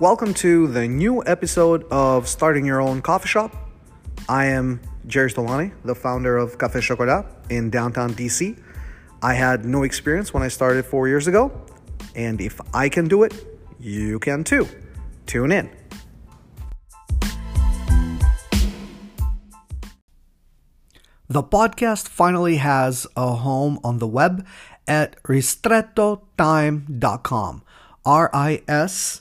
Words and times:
Welcome 0.00 0.34
to 0.34 0.66
the 0.66 0.88
new 0.88 1.22
episode 1.24 1.84
of 1.84 2.26
Starting 2.26 2.66
Your 2.66 2.80
Own 2.80 3.00
Coffee 3.00 3.28
Shop. 3.28 3.54
I 4.28 4.46
am 4.46 4.80
Jerry 5.06 5.30
Stolani, 5.30 5.72
the 5.84 5.94
founder 5.94 6.36
of 6.36 6.58
Café 6.58 6.82
Chocolat 6.82 7.24
in 7.48 7.70
downtown 7.70 8.12
DC. 8.12 8.60
I 9.22 9.34
had 9.34 9.64
no 9.64 9.84
experience 9.84 10.34
when 10.34 10.42
I 10.42 10.48
started 10.48 10.84
four 10.84 11.06
years 11.06 11.28
ago, 11.28 11.52
and 12.16 12.40
if 12.40 12.60
I 12.74 12.88
can 12.88 13.06
do 13.06 13.22
it, 13.22 13.34
you 13.78 14.18
can 14.18 14.42
too. 14.42 14.66
Tune 15.26 15.52
in. 15.52 15.70
The 21.28 21.44
podcast 21.44 22.08
finally 22.08 22.56
has 22.56 23.06
a 23.16 23.36
home 23.36 23.78
on 23.84 24.00
the 24.00 24.08
web 24.08 24.44
at 24.88 25.22
ristrettotime.com. 25.22 27.62
R 28.04 28.28
I 28.34 28.60
S 28.66 29.20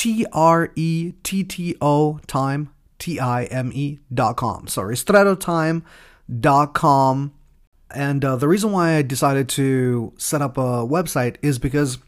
T 0.00 0.24
R 0.32 0.72
E 0.76 1.12
T 1.22 1.44
T 1.44 1.76
O 1.82 2.18
time, 2.26 2.70
T 2.98 3.20
I 3.20 3.44
M 3.44 3.70
E 3.74 3.98
dot 4.10 4.38
com. 4.38 4.66
So 4.66 4.80
ristrettotime.com. 4.80 7.32
And 7.94 8.24
uh, 8.24 8.36
the 8.36 8.48
reason 8.48 8.72
why 8.72 8.94
I 8.94 9.02
decided 9.02 9.50
to 9.50 10.14
set 10.16 10.40
up 10.40 10.56
a 10.56 10.88
website 10.88 11.36
is 11.42 11.58
because 11.58 11.98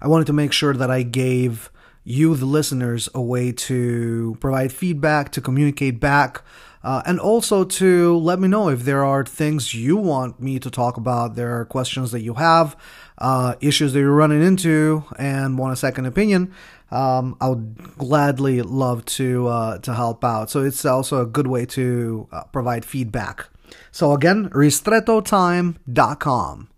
I 0.00 0.06
wanted 0.06 0.28
to 0.28 0.32
make 0.32 0.52
sure 0.52 0.74
that 0.74 0.92
I 0.92 1.02
gave 1.02 1.72
you, 2.04 2.36
the 2.36 2.46
listeners, 2.46 3.08
a 3.12 3.20
way 3.20 3.50
to 3.50 4.36
provide 4.38 4.72
feedback, 4.72 5.32
to 5.32 5.40
communicate 5.40 5.98
back, 5.98 6.44
uh, 6.84 7.02
and 7.06 7.20
also 7.20 7.64
to 7.64 8.16
let 8.18 8.38
me 8.38 8.48
know 8.48 8.68
if 8.68 8.84
there 8.84 9.04
are 9.04 9.24
things 9.24 9.74
you 9.74 9.96
want 9.96 10.40
me 10.40 10.58
to 10.58 10.70
talk 10.70 10.96
about, 10.96 11.36
there 11.36 11.58
are 11.58 11.64
questions 11.64 12.12
that 12.12 12.22
you 12.22 12.34
have, 12.34 12.76
uh, 13.18 13.54
issues 13.60 13.92
that 13.92 14.00
you're 14.00 14.12
running 14.12 14.42
into, 14.42 15.04
and 15.18 15.58
want 15.58 15.72
a 15.72 15.76
second 15.76 16.06
opinion 16.06 16.52
um, 16.92 17.36
I 17.40 17.48
would 17.48 17.96
gladly 17.96 18.62
love 18.62 19.04
to 19.06 19.48
uh, 19.48 19.78
to 19.78 19.94
help 19.94 20.22
out. 20.24 20.50
So 20.50 20.62
it's 20.62 20.84
also 20.84 21.22
a 21.22 21.26
good 21.26 21.46
way 21.46 21.64
to 21.66 22.26
uh, 22.30 22.42
provide 22.44 22.84
feedback. 22.84 23.48
So 23.90 24.12
again, 24.12 24.50
ristrettotime.com. 24.50 26.68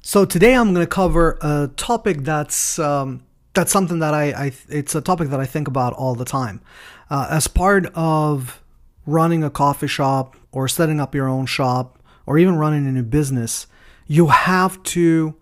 So 0.00 0.24
today 0.24 0.54
I'm 0.54 0.72
going 0.74 0.84
to 0.84 0.90
cover 0.90 1.38
a 1.40 1.70
topic 1.76 2.24
that's 2.24 2.80
um, 2.80 3.22
that's 3.54 3.70
something 3.70 4.00
that 4.00 4.12
I, 4.12 4.32
I, 4.32 4.50
it's 4.68 4.96
a 4.96 5.00
topic 5.00 5.30
that 5.30 5.40
I 5.40 5.46
think 5.46 5.68
about 5.68 5.92
all 5.92 6.16
the 6.16 6.24
time. 6.24 6.60
Uh, 7.08 7.28
as 7.30 7.46
part 7.46 7.86
of 7.94 8.60
running 9.08 9.42
a 9.42 9.50
coffee 9.50 9.86
shop 9.86 10.36
or 10.52 10.68
setting 10.68 11.00
up 11.00 11.14
your 11.14 11.28
own 11.28 11.46
shop 11.46 11.98
or 12.26 12.38
even 12.38 12.56
running 12.56 12.86
a 12.86 12.92
new 12.92 13.02
business, 13.02 13.66
you 14.06 14.28
have 14.28 14.82
to 14.82 15.34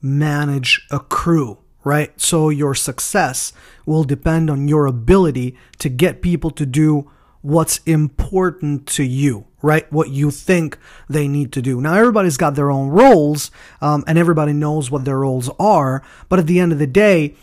manage 0.00 0.86
a 0.90 1.00
crew 1.00 1.58
right? 1.84 2.20
So 2.20 2.50
your 2.50 2.74
success 2.74 3.52
will 3.86 4.04
depend 4.04 4.50
on 4.50 4.68
your 4.68 4.84
ability 4.84 5.56
to 5.78 5.88
get 5.88 6.20
people 6.20 6.50
to 6.50 6.66
do 6.66 7.10
what's 7.40 7.78
important 7.86 8.86
to 8.88 9.02
you, 9.02 9.46
right? 9.62 9.90
What 9.90 10.10
you 10.10 10.30
think 10.30 10.76
they 11.08 11.26
need 11.28 11.50
to 11.52 11.62
do. 11.62 11.80
Now, 11.80 11.94
everybody's 11.94 12.36
got 12.36 12.56
their 12.56 12.70
own 12.70 12.88
roles, 12.88 13.50
um, 13.80 14.04
and 14.06 14.18
everybody 14.18 14.52
knows 14.52 14.90
what 14.90 15.06
their 15.06 15.18
roles 15.18 15.48
are, 15.58 16.02
but 16.28 16.38
at 16.38 16.46
the 16.46 16.60
end 16.60 16.72
of 16.72 16.78
the 16.78 16.86
day, 16.86 17.36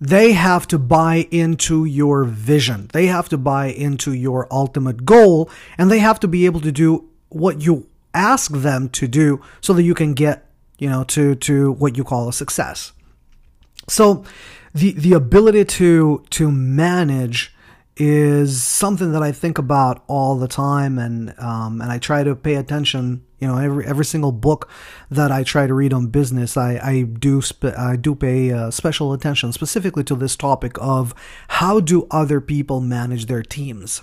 they 0.00 0.32
have 0.32 0.66
to 0.68 0.78
buy 0.78 1.26
into 1.30 1.84
your 1.84 2.24
vision. 2.24 2.88
They 2.92 3.06
have 3.06 3.28
to 3.30 3.38
buy 3.38 3.66
into 3.66 4.12
your 4.12 4.46
ultimate 4.50 5.04
goal, 5.04 5.50
and 5.76 5.90
they 5.90 5.98
have 5.98 6.20
to 6.20 6.28
be 6.28 6.46
able 6.46 6.60
to 6.60 6.72
do 6.72 7.08
what 7.28 7.62
you 7.62 7.88
ask 8.14 8.52
them 8.52 8.88
to 8.90 9.08
do 9.08 9.40
so 9.60 9.72
that 9.72 9.82
you 9.82 9.94
can 9.94 10.14
get, 10.14 10.46
you 10.78 10.88
know, 10.88 11.04
to, 11.04 11.34
to 11.36 11.72
what 11.72 11.96
you 11.96 12.04
call 12.04 12.28
a 12.28 12.32
success. 12.32 12.92
So 13.88 14.24
the 14.74 14.92
the 14.92 15.14
ability 15.14 15.64
to 15.64 16.24
to 16.30 16.50
manage 16.50 17.54
is 18.00 18.62
something 18.62 19.12
that 19.12 19.22
I 19.22 19.32
think 19.32 19.58
about 19.58 20.04
all 20.06 20.36
the 20.36 20.48
time, 20.48 20.98
and 20.98 21.38
um, 21.38 21.80
and 21.80 21.90
I 21.90 21.98
try 21.98 22.22
to 22.22 22.34
pay 22.34 22.54
attention. 22.54 23.24
You 23.40 23.48
know, 23.48 23.58
every 23.58 23.84
every 23.86 24.04
single 24.04 24.32
book 24.32 24.70
that 25.10 25.30
I 25.32 25.42
try 25.42 25.66
to 25.66 25.74
read 25.74 25.92
on 25.92 26.06
business, 26.06 26.56
I 26.56 26.78
I 26.82 27.02
do 27.02 27.42
spe- 27.42 27.76
I 27.76 27.96
do 27.96 28.14
pay 28.14 28.52
uh, 28.52 28.70
special 28.70 29.12
attention 29.12 29.52
specifically 29.52 30.04
to 30.04 30.14
this 30.14 30.36
topic 30.36 30.76
of 30.80 31.14
how 31.48 31.80
do 31.80 32.06
other 32.10 32.40
people 32.40 32.80
manage 32.80 33.26
their 33.26 33.42
teams, 33.42 34.02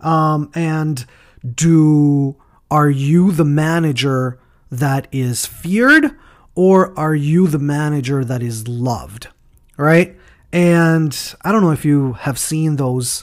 um, 0.00 0.50
and 0.54 1.06
do 1.54 2.36
are 2.70 2.90
you 2.90 3.30
the 3.32 3.44
manager 3.44 4.38
that 4.70 5.08
is 5.12 5.46
feared 5.46 6.14
or 6.54 6.98
are 6.98 7.14
you 7.14 7.46
the 7.46 7.58
manager 7.58 8.24
that 8.24 8.42
is 8.42 8.66
loved? 8.66 9.28
Right? 9.76 10.16
And 10.52 11.16
I 11.42 11.52
don't 11.52 11.62
know 11.62 11.70
if 11.70 11.84
you 11.84 12.14
have 12.14 12.38
seen 12.38 12.76
those 12.76 13.22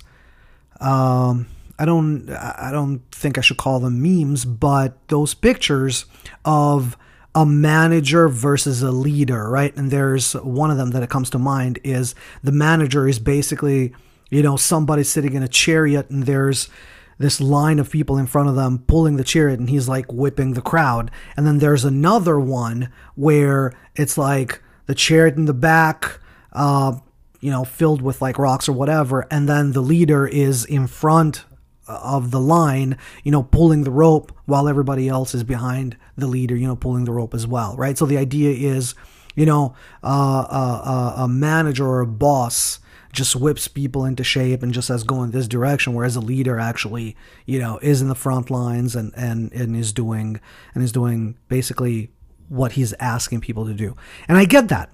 um, 0.79 1.47
I 1.77 1.85
don't 1.85 2.29
I 2.29 2.69
don't 2.71 3.01
think 3.11 3.37
I 3.37 3.41
should 3.41 3.57
call 3.57 3.79
them 3.79 4.01
memes, 4.01 4.45
but 4.45 4.97
those 5.07 5.33
pictures 5.33 6.05
of 6.43 6.97
a 7.33 7.45
manager 7.45 8.29
versus 8.29 8.81
a 8.81 8.91
leader, 8.91 9.49
right? 9.49 9.75
And 9.75 9.91
there's 9.91 10.33
one 10.33 10.71
of 10.71 10.77
them 10.77 10.91
that 10.91 11.09
comes 11.09 11.29
to 11.31 11.39
mind 11.39 11.79
is 11.83 12.15
the 12.41 12.53
manager 12.53 13.09
is 13.09 13.19
basically, 13.19 13.93
you 14.29 14.41
know, 14.41 14.55
somebody 14.55 15.03
sitting 15.03 15.33
in 15.33 15.43
a 15.43 15.47
chariot 15.49 16.09
and 16.09 16.23
there's 16.23 16.69
this 17.17 17.41
line 17.41 17.79
of 17.79 17.91
people 17.91 18.17
in 18.17 18.25
front 18.25 18.47
of 18.47 18.55
them 18.55 18.79
pulling 18.87 19.17
the 19.17 19.23
chariot 19.23 19.59
and 19.59 19.69
he's 19.69 19.89
like 19.89 20.11
whipping 20.11 20.53
the 20.53 20.61
crowd. 20.61 21.11
And 21.35 21.45
then 21.45 21.59
there's 21.59 21.83
another 21.83 22.39
one 22.39 22.89
where 23.15 23.73
it's 23.95 24.17
like 24.17 24.61
the 24.85 24.95
chariot 24.95 25.35
in 25.35 25.45
the 25.45 25.53
back, 25.53 26.19
uh, 26.53 26.99
you 27.45 27.51
know, 27.51 27.63
filled 27.63 28.01
with 28.01 28.23
like 28.23 28.39
rocks 28.39 28.67
or 28.67 28.73
whatever. 28.73 29.27
And 29.29 29.47
then 29.47 29.73
the 29.73 29.81
leader 29.81 30.25
is 30.25 30.65
in 30.65 30.87
front 30.87 31.45
of 31.87 32.31
the 32.31 32.39
line, 32.39 32.97
you 33.23 33.31
know, 33.31 33.43
pulling 33.43 33.83
the 33.83 33.91
rope 33.91 34.35
while 34.45 34.67
everybody 34.67 35.07
else 35.07 35.35
is 35.35 35.43
behind 35.43 35.95
the 36.17 36.25
leader, 36.25 36.55
you 36.55 36.65
know, 36.65 36.75
pulling 36.75 37.05
the 37.05 37.11
rope 37.11 37.35
as 37.35 37.45
well, 37.45 37.75
right? 37.75 37.99
So 37.99 38.07
the 38.07 38.17
idea 38.17 38.49
is, 38.49 38.95
you 39.35 39.45
know, 39.45 39.75
uh, 40.03 40.47
uh, 40.49 40.81
uh 40.85 41.23
a 41.25 41.27
manager 41.27 41.85
or 41.85 41.99
a 41.99 42.07
boss 42.07 42.79
just 43.11 43.35
whips 43.35 43.67
people 43.67 44.05
into 44.05 44.23
shape 44.23 44.63
and 44.63 44.73
just 44.73 44.87
says 44.87 45.03
go 45.03 45.21
in 45.21 45.29
this 45.29 45.47
direction 45.47 45.93
whereas 45.93 46.17
a 46.17 46.19
leader 46.19 46.59
actually 46.59 47.15
you 47.45 47.57
know 47.57 47.77
is 47.77 48.01
in 48.01 48.09
the 48.09 48.15
front 48.15 48.51
lines 48.51 48.93
and 48.93 49.13
and 49.15 49.53
and 49.53 49.73
is 49.73 49.93
doing 49.93 50.37
and 50.73 50.83
is 50.83 50.91
doing 50.91 51.37
basically 51.47 52.11
what 52.49 52.73
he's 52.73 52.91
asking 52.99 53.39
people 53.39 53.65
to 53.65 53.73
do 53.73 53.95
and 54.27 54.37
i 54.37 54.43
get 54.43 54.67
that 54.67 54.89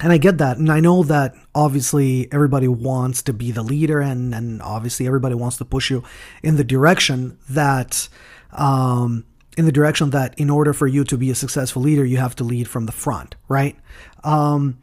and 0.00 0.12
I 0.12 0.18
get 0.18 0.38
that. 0.38 0.58
And 0.58 0.70
I 0.70 0.80
know 0.80 1.02
that 1.04 1.34
obviously 1.54 2.32
everybody 2.32 2.68
wants 2.68 3.22
to 3.22 3.32
be 3.32 3.50
the 3.50 3.62
leader 3.62 4.00
and, 4.00 4.34
and 4.34 4.62
obviously 4.62 5.06
everybody 5.06 5.34
wants 5.34 5.56
to 5.58 5.64
push 5.64 5.90
you 5.90 6.04
in 6.42 6.56
the 6.56 6.64
direction 6.64 7.38
that, 7.48 8.08
um, 8.52 9.24
in 9.56 9.64
the 9.64 9.72
direction 9.72 10.10
that 10.10 10.38
in 10.38 10.50
order 10.50 10.72
for 10.72 10.86
you 10.86 11.02
to 11.04 11.16
be 11.16 11.30
a 11.30 11.34
successful 11.34 11.82
leader, 11.82 12.04
you 12.04 12.18
have 12.18 12.36
to 12.36 12.44
lead 12.44 12.68
from 12.68 12.86
the 12.86 12.92
front, 12.92 13.34
right? 13.48 13.76
Um, 14.22 14.78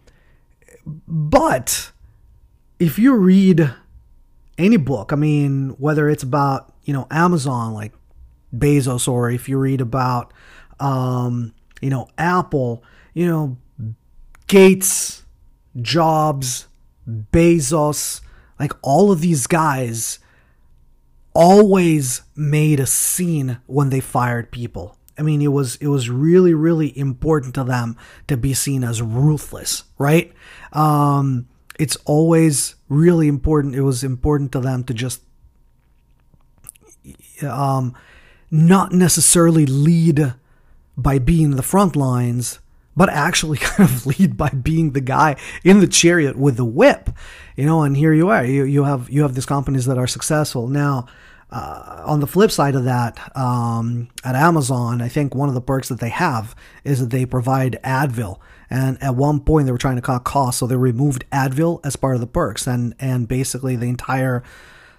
but 0.85 1.91
if 2.77 2.99
you 2.99 3.15
read 3.15 3.73
any 4.57 4.77
book, 4.77 5.13
I 5.13 5.15
mean, 5.15 5.69
whether 5.77 6.09
it's 6.09 6.23
about, 6.23 6.73
you 6.83 6.93
know, 6.93 7.07
Amazon, 7.09 7.73
like 7.73 7.93
Bezos, 8.53 9.07
or 9.07 9.29
if 9.29 9.47
you 9.47 9.57
read 9.57 9.79
about, 9.79 10.33
um, 10.79 11.53
you 11.81 11.89
know, 11.89 12.07
Apple, 12.17 12.83
you 13.13 13.25
know, 13.27 13.57
Gates, 14.47 15.23
Jobs, 15.81 16.67
Bezos, 17.07 18.21
like 18.59 18.73
all 18.81 19.11
of 19.11 19.21
these 19.21 19.47
guys 19.47 20.19
always 21.33 22.21
made 22.35 22.79
a 22.79 22.85
scene 22.85 23.59
when 23.65 23.89
they 23.89 23.99
fired 23.99 24.51
people. 24.51 24.97
I 25.17 25.21
mean, 25.21 25.41
it 25.41 25.51
was 25.51 25.75
it 25.77 25.87
was 25.87 26.09
really 26.09 26.53
really 26.53 26.97
important 26.97 27.55
to 27.55 27.63
them 27.63 27.97
to 28.27 28.35
be 28.35 28.53
seen 28.53 28.83
as 28.83 29.01
ruthless, 29.01 29.83
right? 29.97 30.33
Um, 30.73 31.47
it's 31.79 31.95
always 32.05 32.75
really 32.89 33.27
important. 33.27 33.75
It 33.75 33.81
was 33.81 34.03
important 34.03 34.51
to 34.53 34.59
them 34.59 34.83
to 34.85 34.93
just 34.93 35.21
um, 37.43 37.95
not 38.51 38.91
necessarily 38.91 39.65
lead 39.65 40.33
by 40.97 41.19
being 41.19 41.51
the 41.51 41.63
front 41.63 41.95
lines, 41.95 42.59
but 42.95 43.09
actually 43.09 43.57
kind 43.61 43.89
of 43.89 44.05
lead 44.05 44.37
by 44.37 44.49
being 44.49 44.91
the 44.91 45.01
guy 45.01 45.35
in 45.63 45.79
the 45.79 45.87
chariot 45.87 46.37
with 46.37 46.57
the 46.57 46.65
whip. 46.65 47.09
You 47.55 47.65
know, 47.65 47.83
and 47.83 47.95
here 47.95 48.13
you 48.13 48.29
are. 48.29 48.45
You 48.45 48.63
you 48.65 48.83
have 48.83 49.09
you 49.09 49.21
have 49.21 49.35
these 49.35 49.45
companies 49.45 49.85
that 49.85 49.97
are 49.97 50.07
successful 50.07 50.67
now. 50.67 51.07
Uh, 51.51 52.01
on 52.05 52.19
the 52.19 52.27
flip 52.27 52.51
side 52.51 52.75
of 52.75 52.85
that, 52.85 53.31
um, 53.37 54.09
at 54.23 54.35
Amazon, 54.35 54.99
I 54.99 55.07
think 55.07 55.35
one 55.35 55.47
of 55.47 55.53
the 55.55 55.61
perks 55.61 55.89
that 55.89 55.99
they 55.99 56.09
have 56.09 56.55
is 56.83 56.99
that 56.99 57.11
they 57.11 57.25
provide 57.25 57.79
Advil. 57.83 58.39
And 58.69 59.01
at 59.01 59.15
one 59.15 59.39
point, 59.39 59.65
they 59.65 59.71
were 59.71 59.77
trying 59.77 59.95
to 59.95 60.01
cut 60.01 60.23
costs, 60.23 60.59
so 60.59 60.67
they 60.67 60.75
removed 60.75 61.23
Advil 61.31 61.79
as 61.85 61.95
part 61.95 62.15
of 62.15 62.21
the 62.21 62.27
perks, 62.27 62.65
and 62.65 62.95
and 62.99 63.27
basically 63.27 63.75
the 63.75 63.85
entire 63.85 64.43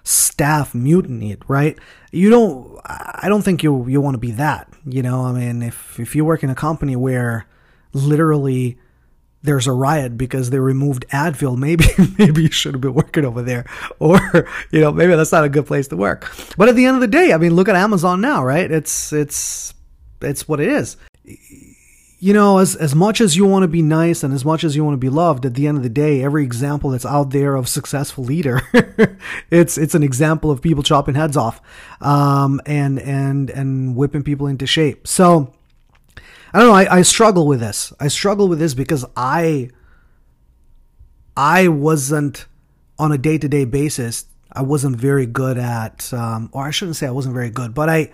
staff 0.03 0.73
mutinied. 0.73 1.43
Right? 1.47 1.77
You 2.11 2.29
don't. 2.29 2.79
I 2.85 3.25
don't 3.27 3.41
think 3.41 3.61
you 3.61 3.85
you 3.87 3.99
want 3.99 4.15
to 4.15 4.19
be 4.19 4.31
that. 4.31 4.71
You 4.85 5.03
know, 5.03 5.25
I 5.25 5.33
mean, 5.33 5.61
if 5.61 5.99
if 5.99 6.15
you 6.15 6.23
work 6.23 6.43
in 6.43 6.49
a 6.49 6.55
company 6.55 6.95
where 6.95 7.45
literally 7.93 8.77
there's 9.43 9.67
a 9.67 9.71
riot 9.71 10.17
because 10.17 10.49
they 10.49 10.59
removed 10.59 11.05
Advil, 11.09 11.57
maybe 11.67 11.85
maybe 12.17 12.43
you 12.43 12.51
shouldn't 12.51 12.81
be 12.81 12.87
working 12.87 13.25
over 13.25 13.41
there, 13.41 13.65
or 13.99 14.47
you 14.71 14.79
know 14.79 14.91
maybe 14.91 15.15
that's 15.15 15.31
not 15.31 15.43
a 15.43 15.49
good 15.49 15.65
place 15.65 15.87
to 15.89 15.97
work. 15.97 16.31
But 16.57 16.69
at 16.69 16.75
the 16.75 16.85
end 16.85 16.95
of 16.95 17.01
the 17.01 17.07
day, 17.07 17.33
I 17.33 17.37
mean, 17.37 17.55
look 17.55 17.69
at 17.69 17.75
Amazon 17.75 18.21
now, 18.21 18.43
right? 18.43 18.69
It's 18.69 19.11
it's 19.11 19.73
it's 20.21 20.47
what 20.47 20.59
it 20.59 20.69
is. 20.69 20.97
You 22.19 22.33
know, 22.33 22.57
as 22.57 22.75
as 22.75 22.95
much 22.95 23.21
as 23.21 23.35
you 23.37 23.45
want 23.45 23.63
to 23.63 23.67
be 23.67 23.83
nice 23.83 24.23
and 24.23 24.33
as 24.33 24.43
much 24.43 24.63
as 24.63 24.75
you 24.75 24.83
want 24.83 24.95
to 24.95 24.99
be 24.99 25.09
loved, 25.09 25.45
at 25.45 25.53
the 25.53 25.67
end 25.67 25.77
of 25.77 25.83
the 25.83 25.89
day, 25.89 26.23
every 26.23 26.43
example 26.43 26.89
that's 26.89 27.05
out 27.05 27.29
there 27.29 27.55
of 27.55 27.69
successful 27.69 28.23
leader, 28.23 28.61
it's 29.51 29.77
it's 29.77 29.93
an 29.93 30.01
example 30.01 30.49
of 30.49 30.61
people 30.61 30.81
chopping 30.81 31.13
heads 31.13 31.37
off, 31.37 31.61
um, 32.01 32.59
and 32.65 32.99
and 32.99 33.51
and 33.51 33.95
whipping 33.95 34.23
people 34.23 34.47
into 34.47 34.65
shape. 34.65 35.07
So 35.07 35.53
I 36.53 36.59
don't 36.59 36.67
know. 36.67 36.73
I, 36.73 36.97
I 36.97 37.01
struggle 37.01 37.47
with 37.47 37.59
this. 37.59 37.93
I 37.99 38.07
struggle 38.07 38.47
with 38.47 38.59
this 38.59 38.73
because 38.73 39.05
I 39.15 39.69
I 41.35 41.67
wasn't 41.67 42.45
on 42.97 43.11
a 43.11 43.17
day 43.17 43.37
to 43.37 43.47
day 43.47 43.65
basis. 43.65 44.25
I 44.51 44.63
wasn't 44.63 44.95
very 44.95 45.25
good 45.25 45.57
at, 45.57 46.11
um, 46.13 46.49
or 46.51 46.65
I 46.65 46.71
shouldn't 46.71 46.95
say 46.95 47.05
I 47.05 47.11
wasn't 47.11 47.35
very 47.35 47.49
good, 47.49 47.73
but 47.73 47.89
I 47.89 48.11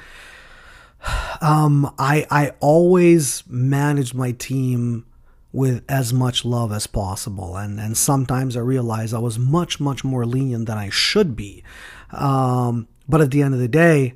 um, 1.41 1.94
I 1.97 2.25
I 2.30 2.51
always 2.59 3.44
managed 3.47 4.13
my 4.13 4.31
team 4.31 5.06
with 5.51 5.83
as 5.88 6.12
much 6.12 6.44
love 6.44 6.71
as 6.71 6.88
possible, 6.88 7.56
and 7.56 7.80
and 7.80 7.95
sometimes 7.95 8.57
I 8.57 8.62
realized 8.62 9.13
I 9.13 9.19
was 9.19 9.38
much 9.38 9.80
much 9.80 10.03
more 10.03 10.25
lenient 10.25 10.65
than 10.65 10.77
I 10.77 10.89
should 10.89 11.35
be. 11.35 11.63
Um, 12.12 12.88
but 13.07 13.21
at 13.21 13.31
the 13.31 13.41
end 13.41 13.53
of 13.53 13.59
the 13.59 13.68
day, 13.68 14.15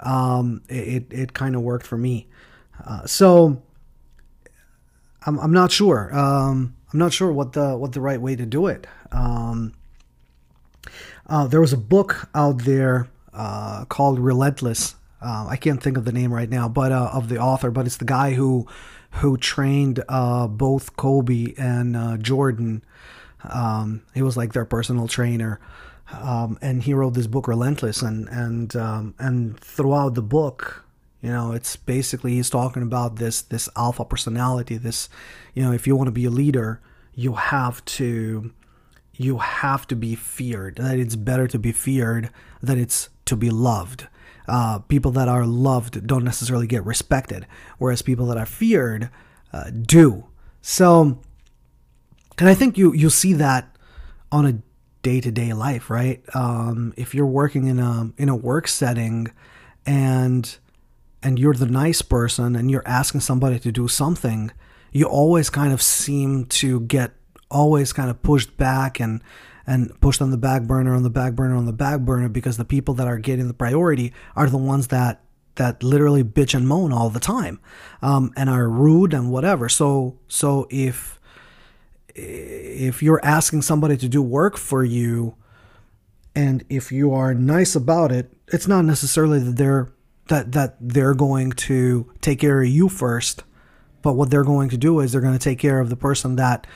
um, 0.00 0.62
it 0.68 1.06
it 1.10 1.32
kind 1.32 1.54
of 1.54 1.62
worked 1.62 1.86
for 1.86 1.98
me. 1.98 2.28
Uh, 2.84 3.06
so 3.06 3.62
I'm, 5.26 5.38
I'm 5.38 5.52
not 5.52 5.70
sure. 5.70 6.14
Um, 6.16 6.74
I'm 6.92 6.98
not 6.98 7.12
sure 7.12 7.30
what 7.32 7.52
the 7.52 7.76
what 7.76 7.92
the 7.92 8.00
right 8.00 8.20
way 8.20 8.34
to 8.36 8.46
do 8.46 8.66
it. 8.66 8.86
Um, 9.12 9.74
uh, 11.26 11.46
there 11.46 11.60
was 11.60 11.72
a 11.72 11.78
book 11.78 12.30
out 12.34 12.64
there 12.64 13.08
uh, 13.34 13.84
called 13.84 14.18
Relentless. 14.18 14.94
Uh, 15.20 15.46
I 15.48 15.56
can't 15.56 15.82
think 15.82 15.96
of 15.98 16.04
the 16.04 16.12
name 16.12 16.32
right 16.32 16.48
now, 16.48 16.68
but 16.68 16.92
uh, 16.92 17.10
of 17.12 17.28
the 17.28 17.38
author. 17.38 17.70
But 17.70 17.86
it's 17.86 17.98
the 17.98 18.04
guy 18.06 18.32
who 18.32 18.66
who 19.12 19.36
trained 19.36 20.02
uh, 20.08 20.46
both 20.46 20.96
Kobe 20.96 21.54
and 21.58 22.22
Jordan. 22.22 22.82
Um, 23.44 24.02
he 24.14 24.22
was 24.22 24.36
like 24.36 24.52
their 24.52 24.64
personal 24.64 25.08
trainer, 25.08 25.60
um, 26.12 26.58
and 26.62 26.82
he 26.82 26.94
wrote 26.94 27.14
this 27.14 27.26
book 27.26 27.48
Relentless. 27.48 28.00
And 28.00 28.28
and 28.28 28.74
um, 28.76 29.14
and 29.18 29.58
throughout 29.60 30.14
the 30.14 30.22
book, 30.22 30.84
you 31.20 31.30
know, 31.30 31.52
it's 31.52 31.76
basically 31.76 32.34
he's 32.34 32.50
talking 32.50 32.82
about 32.82 33.16
this 33.16 33.42
this 33.42 33.68
alpha 33.76 34.04
personality. 34.04 34.76
This, 34.76 35.08
you 35.54 35.62
know, 35.62 35.72
if 35.72 35.86
you 35.86 35.96
want 35.96 36.08
to 36.08 36.12
be 36.12 36.24
a 36.24 36.30
leader, 36.30 36.80
you 37.14 37.34
have 37.34 37.84
to 37.86 38.52
you 39.14 39.38
have 39.38 39.86
to 39.88 39.96
be 39.96 40.14
feared. 40.14 40.76
That 40.76 40.98
it's 40.98 41.16
better 41.16 41.48
to 41.48 41.58
be 41.58 41.72
feared 41.72 42.30
than 42.62 42.78
it's 42.78 43.08
to 43.24 43.36
be 43.36 43.50
loved. 43.50 44.06
Uh, 44.46 44.78
people 44.78 45.10
that 45.10 45.28
are 45.28 45.44
loved 45.44 46.06
don't 46.06 46.24
necessarily 46.24 46.66
get 46.66 46.84
respected, 46.86 47.46
whereas 47.78 48.00
people 48.00 48.26
that 48.26 48.38
are 48.38 48.46
feared 48.46 49.10
uh, 49.52 49.70
do. 49.70 50.26
So, 50.62 51.20
and 52.38 52.48
I 52.48 52.54
think 52.54 52.78
you 52.78 52.92
you 52.94 53.10
see 53.10 53.32
that 53.34 53.76
on 54.30 54.46
a 54.46 54.62
day 55.02 55.20
to 55.20 55.32
day 55.32 55.52
life, 55.52 55.90
right? 55.90 56.22
Um, 56.34 56.94
if 56.96 57.14
you're 57.14 57.26
working 57.26 57.66
in 57.66 57.80
a 57.80 58.12
in 58.16 58.28
a 58.28 58.36
work 58.36 58.68
setting, 58.68 59.32
and 59.84 60.56
and 61.22 61.38
you're 61.38 61.54
the 61.54 61.66
nice 61.66 62.02
person 62.02 62.54
and 62.54 62.70
you're 62.70 62.86
asking 62.86 63.20
somebody 63.20 63.58
to 63.58 63.72
do 63.72 63.88
something, 63.88 64.52
you 64.92 65.06
always 65.06 65.50
kind 65.50 65.72
of 65.72 65.82
seem 65.82 66.46
to 66.46 66.80
get 66.80 67.12
always 67.50 67.92
kind 67.92 68.10
of 68.10 68.22
pushed 68.22 68.56
back 68.56 69.00
and 69.00 69.22
and 69.66 69.98
pushed 70.00 70.22
on 70.22 70.30
the 70.30 70.38
back 70.38 70.62
burner 70.62 70.94
on 70.94 71.02
the 71.02 71.10
back 71.10 71.34
burner 71.34 71.54
on 71.54 71.66
the 71.66 71.72
back 71.72 72.00
burner 72.00 72.28
because 72.28 72.56
the 72.56 72.64
people 72.64 72.94
that 72.94 73.06
are 73.06 73.18
getting 73.18 73.48
the 73.48 73.54
priority 73.54 74.12
are 74.36 74.48
the 74.48 74.58
ones 74.58 74.88
that 74.88 75.22
that 75.56 75.82
literally 75.82 76.22
bitch 76.22 76.54
and 76.54 76.68
moan 76.68 76.92
all 76.92 77.10
the 77.10 77.20
time 77.20 77.60
um, 78.00 78.32
and 78.36 78.48
are 78.48 78.68
rude 78.68 79.12
and 79.12 79.30
whatever. 79.30 79.68
So 79.68 80.18
so 80.28 80.66
if 80.70 81.18
if 82.14 83.02
you're 83.02 83.24
asking 83.24 83.62
somebody 83.62 83.96
to 83.96 84.08
do 84.08 84.22
work 84.22 84.56
for 84.56 84.84
you 84.84 85.34
and 86.34 86.64
if 86.68 86.90
you 86.90 87.12
are 87.12 87.32
nice 87.32 87.76
about 87.76 88.10
it 88.10 88.32
it's 88.48 88.66
not 88.66 88.84
necessarily 88.84 89.38
that 89.38 89.56
they're 89.56 89.92
that 90.28 90.52
that 90.52 90.76
they're 90.80 91.14
going 91.14 91.52
to 91.52 92.10
take 92.20 92.40
care 92.40 92.62
of 92.62 92.68
you 92.68 92.88
first, 92.88 93.44
but 94.02 94.14
what 94.14 94.30
they're 94.30 94.44
going 94.44 94.68
to 94.70 94.76
do 94.76 95.00
is 95.00 95.12
they're 95.12 95.20
going 95.20 95.38
to 95.38 95.38
take 95.38 95.58
care 95.58 95.80
of 95.80 95.90
the 95.90 95.96
person 95.96 96.36
that 96.36 96.66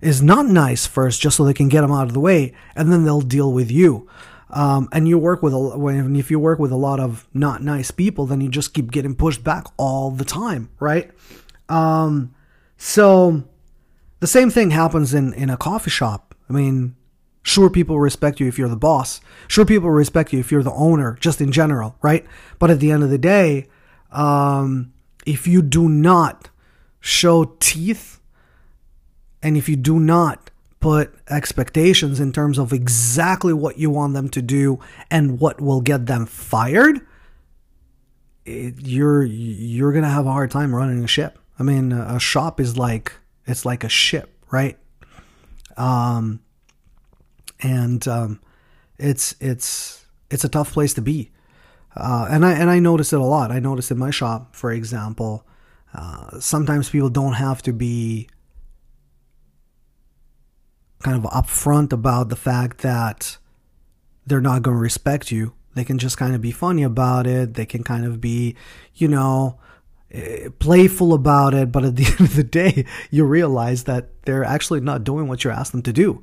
is 0.00 0.20
not 0.20 0.46
nice 0.46 0.86
first, 0.86 1.20
just 1.20 1.36
so 1.36 1.44
they 1.44 1.54
can 1.54 1.68
get 1.68 1.82
them 1.82 1.92
out 1.92 2.08
of 2.08 2.12
the 2.12 2.20
way, 2.20 2.52
and 2.74 2.92
then 2.92 3.04
they'll 3.04 3.20
deal 3.20 3.52
with 3.52 3.70
you. 3.70 4.08
Um, 4.50 4.88
and 4.92 5.08
you 5.08 5.16
work 5.16 5.42
with 5.42 5.54
a 5.54 5.58
when 5.58 6.14
if 6.16 6.30
you 6.30 6.38
work 6.38 6.58
with 6.58 6.72
a 6.72 6.76
lot 6.76 7.00
of 7.00 7.26
not 7.32 7.62
nice 7.62 7.90
people, 7.90 8.26
then 8.26 8.40
you 8.40 8.50
just 8.50 8.74
keep 8.74 8.90
getting 8.90 9.14
pushed 9.14 9.42
back 9.42 9.64
all 9.78 10.10
the 10.10 10.24
time, 10.24 10.68
right? 10.78 11.10
Um, 11.68 12.34
so 12.76 13.44
the 14.20 14.26
same 14.26 14.50
thing 14.50 14.70
happens 14.70 15.14
in 15.14 15.32
in 15.34 15.48
a 15.48 15.56
coffee 15.56 15.90
shop. 15.90 16.34
I 16.50 16.52
mean, 16.52 16.96
Sure, 17.42 17.68
people 17.68 17.98
respect 17.98 18.38
you 18.38 18.46
if 18.46 18.58
you're 18.58 18.68
the 18.68 18.76
boss. 18.76 19.20
Sure, 19.48 19.64
people 19.64 19.90
respect 19.90 20.32
you 20.32 20.38
if 20.38 20.52
you're 20.52 20.62
the 20.62 20.72
owner, 20.72 21.16
just 21.20 21.40
in 21.40 21.50
general, 21.50 21.96
right? 22.00 22.24
But 22.58 22.70
at 22.70 22.78
the 22.78 22.92
end 22.92 23.02
of 23.02 23.10
the 23.10 23.18
day, 23.18 23.66
um, 24.12 24.92
if 25.26 25.46
you 25.46 25.62
do 25.62 25.88
not 25.88 26.50
show 27.00 27.56
teeth 27.58 28.20
and 29.42 29.56
if 29.56 29.68
you 29.68 29.76
do 29.76 29.98
not 29.98 30.50
put 30.78 31.14
expectations 31.28 32.20
in 32.20 32.32
terms 32.32 32.58
of 32.58 32.72
exactly 32.72 33.52
what 33.52 33.78
you 33.78 33.90
want 33.90 34.14
them 34.14 34.28
to 34.28 34.42
do 34.42 34.78
and 35.10 35.40
what 35.40 35.60
will 35.60 35.80
get 35.80 36.06
them 36.06 36.26
fired, 36.26 37.00
it, 38.44 38.74
you're 38.80 39.24
you're 39.24 39.92
gonna 39.92 40.08
have 40.08 40.26
a 40.26 40.32
hard 40.32 40.50
time 40.50 40.74
running 40.74 41.02
a 41.02 41.08
ship. 41.08 41.38
I 41.58 41.62
mean, 41.62 41.92
a 41.92 42.18
shop 42.18 42.60
is 42.60 42.76
like 42.76 43.12
it's 43.46 43.64
like 43.64 43.84
a 43.84 43.88
ship, 43.88 44.30
right? 44.50 44.78
Um, 45.76 46.40
and 47.62 48.06
um, 48.08 48.40
it's 48.98 49.34
it's 49.40 50.06
it's 50.30 50.44
a 50.44 50.48
tough 50.48 50.72
place 50.72 50.94
to 50.94 51.02
be. 51.02 51.30
Uh, 51.94 52.26
and 52.30 52.44
I 52.44 52.52
and 52.52 52.70
I 52.70 52.78
notice 52.78 53.12
it 53.12 53.20
a 53.20 53.24
lot. 53.24 53.50
I 53.50 53.58
notice 53.58 53.90
in 53.90 53.98
my 53.98 54.10
shop, 54.10 54.54
for 54.56 54.72
example, 54.72 55.46
uh, 55.94 56.40
sometimes 56.40 56.90
people 56.90 57.10
don't 57.10 57.34
have 57.34 57.62
to 57.62 57.72
be 57.72 58.28
kind 61.02 61.16
of 61.16 61.30
upfront 61.30 61.92
about 61.92 62.28
the 62.28 62.36
fact 62.36 62.78
that 62.78 63.36
they're 64.26 64.40
not 64.40 64.62
going 64.62 64.76
to 64.76 64.80
respect 64.80 65.30
you. 65.30 65.52
They 65.74 65.84
can 65.84 65.98
just 65.98 66.16
kind 66.16 66.34
of 66.34 66.40
be 66.40 66.52
funny 66.52 66.82
about 66.82 67.26
it. 67.26 67.54
They 67.54 67.66
can 67.66 67.82
kind 67.82 68.04
of 68.04 68.20
be, 68.20 68.54
you 68.94 69.08
know, 69.08 69.58
eh, 70.12 70.48
playful 70.58 71.12
about 71.12 71.54
it. 71.54 71.72
But 71.72 71.84
at 71.84 71.96
the 71.96 72.04
end 72.06 72.20
of 72.20 72.36
the 72.36 72.44
day, 72.44 72.86
you 73.10 73.24
realize 73.24 73.84
that 73.84 74.10
they're 74.22 74.44
actually 74.44 74.80
not 74.80 75.02
doing 75.02 75.28
what 75.28 75.44
you 75.44 75.50
asked 75.50 75.72
them 75.72 75.82
to 75.82 75.92
do 75.92 76.22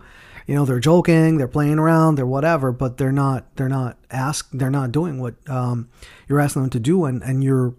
you 0.50 0.56
know 0.56 0.66
they're 0.66 0.80
joking 0.80 1.38
they're 1.38 1.48
playing 1.48 1.78
around 1.78 2.16
they're 2.16 2.26
whatever 2.26 2.72
but 2.72 2.98
they're 2.98 3.12
not 3.12 3.46
they're 3.56 3.70
not 3.70 4.00
ask 4.10 4.50
they're 4.52 4.72
not 4.72 4.92
doing 4.92 5.20
what 5.20 5.36
um, 5.48 5.90
you're 6.28 6.40
asking 6.40 6.64
them 6.64 6.72
to 6.72 6.80
do. 6.80 7.06
And 7.06 7.22
and 7.24 7.44
you're 7.44 7.76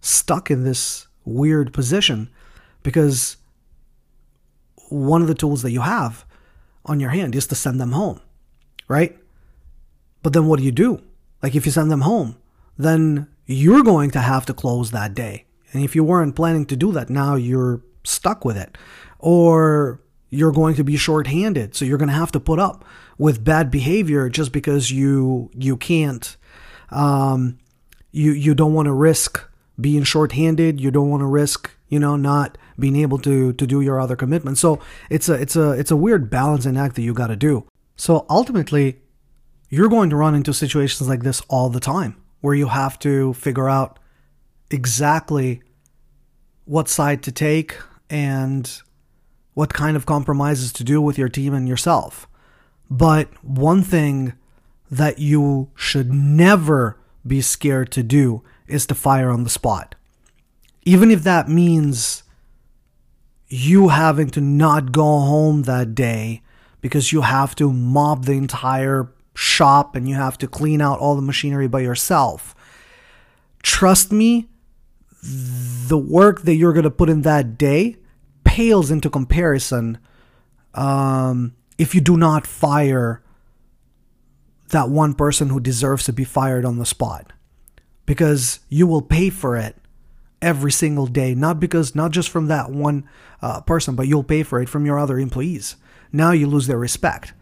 stuck 0.00 0.50
in 0.50 0.64
this 0.64 1.06
weird 1.24 1.72
position 1.72 2.28
because 2.82 3.36
one 4.88 5.22
of 5.22 5.28
the 5.28 5.34
tools 5.34 5.62
that 5.62 5.70
you 5.70 5.80
have 5.80 6.24
on 6.84 7.00
your 7.00 7.10
hand 7.10 7.34
is 7.34 7.46
to 7.46 7.54
send 7.54 7.80
them 7.80 7.92
home 7.92 8.20
right? 8.86 9.16
But 10.22 10.34
then 10.34 10.46
what 10.46 10.58
do 10.58 10.64
you 10.64 10.72
do? 10.72 11.02
Like 11.42 11.54
if 11.54 11.64
you 11.64 11.72
send 11.72 11.90
them 11.90 12.02
home 12.02 12.36
then 12.76 13.28
you're 13.46 13.82
going 13.82 14.10
to 14.10 14.20
have 14.20 14.46
to 14.46 14.54
close 14.54 14.90
that 14.90 15.14
day. 15.14 15.44
And 15.72 15.84
if 15.84 15.94
you 15.94 16.02
weren't 16.02 16.36
planning 16.36 16.66
to 16.66 16.76
do 16.76 16.92
that 16.92 17.08
now 17.08 17.36
you're 17.36 17.82
stuck 18.04 18.44
with 18.44 18.56
it. 18.56 18.76
Or 19.18 20.00
you're 20.34 20.52
going 20.52 20.74
to 20.74 20.84
be 20.84 20.96
short-handed. 20.96 21.74
So 21.74 21.84
you're 21.84 21.98
going 21.98 22.08
to 22.08 22.14
have 22.14 22.32
to 22.32 22.40
put 22.40 22.58
up 22.58 22.84
with 23.18 23.44
bad 23.44 23.70
behavior 23.70 24.28
just 24.28 24.52
because 24.52 24.90
you 24.90 25.50
you 25.54 25.76
can't 25.76 26.36
um, 26.90 27.58
you 28.10 28.32
you 28.32 28.54
don't 28.54 28.74
want 28.74 28.86
to 28.86 28.92
risk 28.92 29.48
being 29.80 30.04
short-handed. 30.04 30.80
You 30.80 30.90
don't 30.90 31.10
want 31.10 31.20
to 31.20 31.26
risk 31.26 31.70
you 31.88 31.98
know 31.98 32.16
not 32.16 32.58
being 32.78 32.96
able 32.96 33.18
to 33.18 33.52
to 33.52 33.66
do 33.66 33.80
your 33.80 34.00
other 34.00 34.16
commitments. 34.16 34.60
So 34.60 34.80
it's 35.10 35.28
a 35.28 35.34
it's 35.34 35.56
a 35.56 35.72
it's 35.72 35.90
a 35.90 35.96
weird 35.96 36.30
balancing 36.30 36.76
act 36.76 36.96
that 36.96 37.02
you 37.02 37.14
got 37.14 37.28
to 37.28 37.36
do. 37.36 37.66
So 37.96 38.26
ultimately, 38.28 39.00
you're 39.68 39.88
going 39.88 40.10
to 40.10 40.16
run 40.16 40.34
into 40.34 40.52
situations 40.52 41.08
like 41.08 41.22
this 41.22 41.40
all 41.48 41.70
the 41.70 41.80
time 41.80 42.20
where 42.40 42.54
you 42.54 42.68
have 42.68 42.98
to 42.98 43.32
figure 43.34 43.68
out 43.68 43.98
exactly 44.70 45.62
what 46.64 46.88
side 46.88 47.22
to 47.22 47.32
take 47.32 47.76
and 48.10 48.82
what 49.54 49.72
kind 49.72 49.96
of 49.96 50.06
compromises 50.06 50.72
to 50.74 50.84
do 50.84 51.00
with 51.00 51.16
your 51.16 51.28
team 51.28 51.54
and 51.54 51.68
yourself. 51.68 52.28
But 52.90 53.28
one 53.42 53.82
thing 53.82 54.34
that 54.90 55.18
you 55.18 55.70
should 55.74 56.12
never 56.12 56.98
be 57.26 57.40
scared 57.40 57.90
to 57.92 58.02
do 58.02 58.42
is 58.66 58.86
to 58.86 58.94
fire 58.94 59.30
on 59.30 59.44
the 59.44 59.50
spot. 59.50 59.94
Even 60.84 61.10
if 61.10 61.22
that 61.22 61.48
means 61.48 62.22
you 63.48 63.88
having 63.88 64.28
to 64.30 64.40
not 64.40 64.92
go 64.92 65.02
home 65.02 65.62
that 65.62 65.94
day 65.94 66.42
because 66.80 67.12
you 67.12 67.22
have 67.22 67.54
to 67.54 67.72
mop 67.72 68.24
the 68.24 68.32
entire 68.32 69.10
shop 69.34 69.96
and 69.96 70.08
you 70.08 70.14
have 70.14 70.36
to 70.38 70.46
clean 70.46 70.80
out 70.80 70.98
all 70.98 71.16
the 71.16 71.22
machinery 71.22 71.68
by 71.68 71.80
yourself. 71.80 72.54
Trust 73.62 74.12
me, 74.12 74.48
the 75.22 75.96
work 75.96 76.42
that 76.42 76.54
you're 76.54 76.72
going 76.72 76.84
to 76.84 76.90
put 76.90 77.08
in 77.08 77.22
that 77.22 77.56
day 77.56 77.96
pales 78.44 78.90
into 78.90 79.10
comparison 79.10 79.98
um, 80.74 81.54
if 81.78 81.94
you 81.94 82.00
do 82.00 82.16
not 82.16 82.46
fire 82.46 83.22
that 84.70 84.88
one 84.88 85.14
person 85.14 85.48
who 85.48 85.60
deserves 85.60 86.04
to 86.04 86.12
be 86.12 86.24
fired 86.24 86.64
on 86.64 86.78
the 86.78 86.86
spot. 86.86 87.32
Because 88.06 88.60
you 88.68 88.86
will 88.86 89.02
pay 89.02 89.30
for 89.30 89.56
it 89.56 89.76
every 90.42 90.72
single 90.72 91.06
day 91.06 91.34
not 91.34 91.58
because 91.58 91.94
not 91.94 92.10
just 92.10 92.28
from 92.28 92.48
that 92.48 92.70
one 92.70 93.08
uh, 93.40 93.62
person 93.62 93.94
but 93.94 94.06
you'll 94.06 94.22
pay 94.22 94.42
for 94.42 94.60
it 94.60 94.68
from 94.68 94.84
your 94.84 94.98
other 94.98 95.18
employees. 95.18 95.76
Now 96.12 96.32
you 96.32 96.46
lose 96.46 96.66
their 96.66 96.78
respect. 96.78 97.32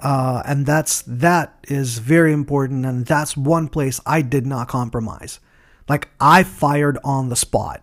Uh, 0.00 0.42
and 0.46 0.66
that's 0.66 1.02
that 1.06 1.58
is 1.68 1.98
very 1.98 2.32
important 2.32 2.84
and 2.84 3.06
that's 3.06 3.34
one 3.34 3.66
place 3.66 3.98
i 4.06 4.22
did 4.22 4.46
not 4.46 4.68
compromise. 4.68 5.40
Like 5.88 6.08
I 6.20 6.42
fired 6.42 6.98
on 7.04 7.28
the 7.28 7.36
spot. 7.36 7.82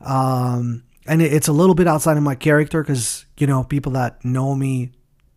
Um, 0.00 0.84
and 1.06 1.22
it, 1.22 1.32
it's 1.32 1.48
a 1.48 1.52
little 1.52 1.74
bit 1.74 1.86
outside 1.86 2.16
of 2.16 2.22
my 2.22 2.34
character 2.34 2.82
because, 2.82 3.26
you 3.38 3.46
know, 3.46 3.64
people 3.64 3.92
that 3.92 4.24
know 4.24 4.54
me, 4.54 4.92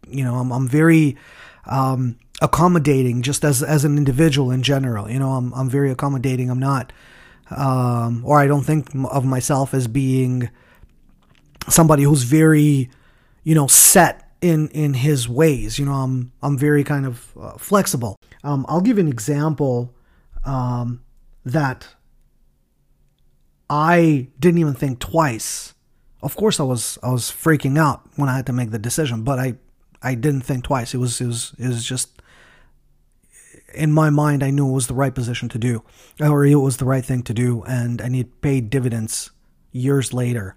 you 0.07 0.23
know, 0.23 0.35
I'm, 0.35 0.51
I'm 0.51 0.67
very 0.67 1.17
um, 1.65 2.17
accommodating 2.41 3.21
just 3.21 3.43
as, 3.43 3.63
as 3.63 3.85
an 3.85 3.97
individual 3.97 4.51
in 4.51 4.63
general. 4.63 5.09
You 5.09 5.19
know, 5.19 5.31
I'm, 5.31 5.53
I'm 5.53 5.69
very 5.69 5.91
accommodating. 5.91 6.49
I'm 6.49 6.59
not, 6.59 6.93
um, 7.55 8.23
or 8.25 8.39
I 8.39 8.47
don't 8.47 8.63
think 8.63 8.89
of 9.11 9.25
myself 9.25 9.73
as 9.73 9.87
being 9.87 10.49
somebody 11.67 12.03
who's 12.03 12.23
very, 12.23 12.89
you 13.43 13.55
know, 13.55 13.67
set 13.67 14.25
in 14.41 14.67
in 14.69 14.93
his 14.93 15.27
ways. 15.27 15.79
You 15.79 15.85
know, 15.85 15.93
I'm 15.93 16.31
I'm 16.41 16.57
very 16.57 16.83
kind 16.83 17.05
of 17.05 17.31
uh, 17.39 17.57
flexible. 17.57 18.17
Um, 18.43 18.65
I'll 18.69 18.81
give 18.81 18.97
an 18.97 19.07
example 19.07 19.93
um, 20.45 21.01
that 21.43 21.87
I 23.69 24.27
didn't 24.39 24.59
even 24.59 24.73
think 24.73 24.99
twice. 24.99 25.73
Of 26.21 26.35
course, 26.35 26.59
I 26.59 26.63
was 26.63 26.97
I 27.03 27.11
was 27.11 27.31
freaking 27.31 27.77
out 27.77 28.01
when 28.15 28.29
I 28.29 28.35
had 28.35 28.45
to 28.47 28.53
make 28.53 28.71
the 28.71 28.79
decision, 28.79 29.23
but 29.23 29.39
I 29.39 29.55
I 30.01 30.15
didn't 30.15 30.41
think 30.41 30.63
twice. 30.63 30.93
It 30.93 30.97
was 30.97 31.19
it 31.21 31.27
was 31.27 31.53
it 31.57 31.67
was 31.67 31.85
just 31.85 32.21
in 33.73 33.91
my 33.91 34.09
mind. 34.09 34.43
I 34.43 34.51
knew 34.51 34.69
it 34.69 34.73
was 34.73 34.87
the 34.87 34.93
right 34.93 35.13
position 35.13 35.49
to 35.49 35.57
do, 35.57 35.83
or 36.19 36.45
it 36.45 36.55
was 36.55 36.77
the 36.77 36.85
right 36.85 37.05
thing 37.05 37.23
to 37.23 37.33
do, 37.33 37.63
and 37.63 38.01
and 38.01 38.15
it 38.15 38.41
paid 38.41 38.69
dividends 38.69 39.31
years 39.71 40.13
later. 40.13 40.55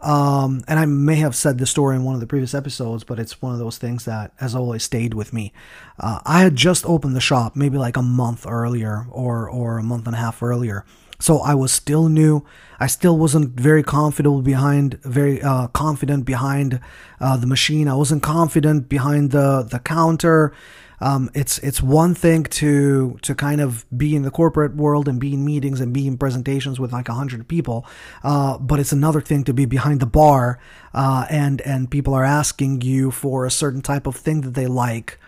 Um, 0.00 0.62
and 0.68 0.78
I 0.78 0.86
may 0.86 1.16
have 1.16 1.34
said 1.34 1.58
the 1.58 1.66
story 1.66 1.96
in 1.96 2.04
one 2.04 2.14
of 2.14 2.20
the 2.20 2.26
previous 2.26 2.54
episodes, 2.54 3.02
but 3.02 3.18
it's 3.18 3.42
one 3.42 3.52
of 3.52 3.58
those 3.58 3.78
things 3.78 4.04
that 4.04 4.32
has 4.36 4.54
always 4.54 4.84
stayed 4.84 5.12
with 5.12 5.32
me. 5.32 5.52
Uh, 5.98 6.20
I 6.24 6.42
had 6.42 6.54
just 6.54 6.86
opened 6.86 7.16
the 7.16 7.20
shop 7.20 7.56
maybe 7.56 7.78
like 7.78 7.96
a 7.96 8.02
month 8.02 8.46
earlier 8.46 9.06
or, 9.10 9.50
or 9.50 9.78
a 9.78 9.82
month 9.82 10.06
and 10.06 10.14
a 10.14 10.18
half 10.18 10.40
earlier. 10.40 10.84
So 11.20 11.40
I 11.40 11.54
was 11.54 11.72
still 11.72 12.08
new. 12.08 12.44
I 12.78 12.86
still 12.86 13.18
wasn't 13.18 13.58
very 13.58 13.82
confident 13.82 14.44
behind, 14.44 15.00
very 15.02 15.42
uh, 15.42 15.66
confident 15.68 16.24
behind 16.24 16.80
uh, 17.20 17.36
the 17.36 17.46
machine. 17.46 17.88
I 17.88 17.94
wasn't 17.94 18.22
confident 18.22 18.88
behind 18.88 19.32
the 19.32 19.66
the 19.68 19.80
counter. 19.80 20.52
Um, 21.00 21.30
it's 21.34 21.58
it's 21.58 21.82
one 21.82 22.14
thing 22.14 22.44
to 22.44 23.18
to 23.22 23.34
kind 23.34 23.60
of 23.60 23.84
be 23.96 24.16
in 24.16 24.22
the 24.22 24.30
corporate 24.30 24.74
world 24.76 25.08
and 25.08 25.20
be 25.20 25.34
in 25.34 25.44
meetings 25.44 25.80
and 25.80 25.92
be 25.92 26.06
in 26.06 26.18
presentations 26.18 26.80
with 26.80 26.92
like 26.92 27.08
a 27.08 27.14
hundred 27.14 27.46
people, 27.48 27.86
uh, 28.22 28.58
but 28.58 28.80
it's 28.80 28.92
another 28.92 29.20
thing 29.20 29.44
to 29.44 29.52
be 29.52 29.64
behind 29.64 30.00
the 30.00 30.06
bar 30.06 30.58
uh, 30.94 31.26
and 31.30 31.60
and 31.62 31.90
people 31.90 32.14
are 32.14 32.24
asking 32.24 32.80
you 32.82 33.10
for 33.10 33.44
a 33.44 33.50
certain 33.50 33.82
type 33.82 34.06
of 34.06 34.16
thing 34.16 34.40
that 34.42 34.54
they 34.54 34.66
like, 34.66 35.18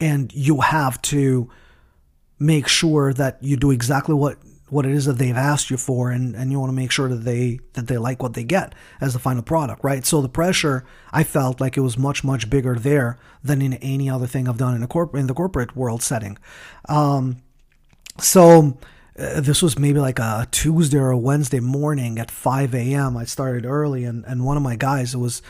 and 0.00 0.32
you 0.34 0.60
have 0.60 1.00
to 1.02 1.50
make 2.38 2.68
sure 2.68 3.12
that 3.12 3.38
you 3.42 3.56
do 3.56 3.72
exactly 3.72 4.14
what 4.14 4.38
what 4.70 4.86
it 4.86 4.92
is 4.92 5.06
that 5.06 5.18
they've 5.18 5.36
asked 5.36 5.70
you 5.70 5.76
for 5.76 6.10
and, 6.10 6.34
and 6.34 6.50
you 6.50 6.58
want 6.60 6.70
to 6.70 6.76
make 6.76 6.90
sure 6.90 7.08
that 7.08 7.24
they 7.24 7.60
that 7.74 7.86
they 7.88 7.98
like 7.98 8.22
what 8.22 8.34
they 8.34 8.44
get 8.44 8.74
as 9.00 9.12
the 9.12 9.18
final 9.18 9.42
product 9.42 9.82
right? 9.82 10.04
So 10.04 10.20
the 10.20 10.28
pressure 10.28 10.84
i 11.12 11.24
felt 11.24 11.60
like 11.60 11.76
it 11.76 11.80
was 11.80 11.96
much 11.98 12.24
much 12.24 12.50
bigger 12.50 12.74
there 12.74 13.18
than 13.42 13.62
in 13.62 13.74
any 13.74 14.10
other 14.10 14.26
thing 14.26 14.48
i've 14.48 14.58
done 14.58 14.74
in 14.74 14.82
a 14.82 14.88
corp 14.88 15.14
in 15.14 15.26
the 15.26 15.34
corporate 15.34 15.76
world 15.76 16.02
setting. 16.02 16.38
Um, 16.88 17.42
so 18.20 18.78
uh, 19.18 19.40
this 19.40 19.62
was 19.62 19.78
maybe 19.78 19.98
like 19.98 20.18
a 20.18 20.46
tuesday 20.50 20.98
or 20.98 21.10
a 21.10 21.18
wednesday 21.18 21.60
morning 21.60 22.18
at 22.18 22.30
5 22.30 22.74
a.m 22.74 23.16
i 23.16 23.24
started 23.24 23.64
early 23.64 24.04
and, 24.04 24.24
and 24.26 24.44
one 24.44 24.56
of 24.56 24.62
my 24.62 24.76
guys 24.76 25.14
it 25.14 25.18
was 25.18 25.42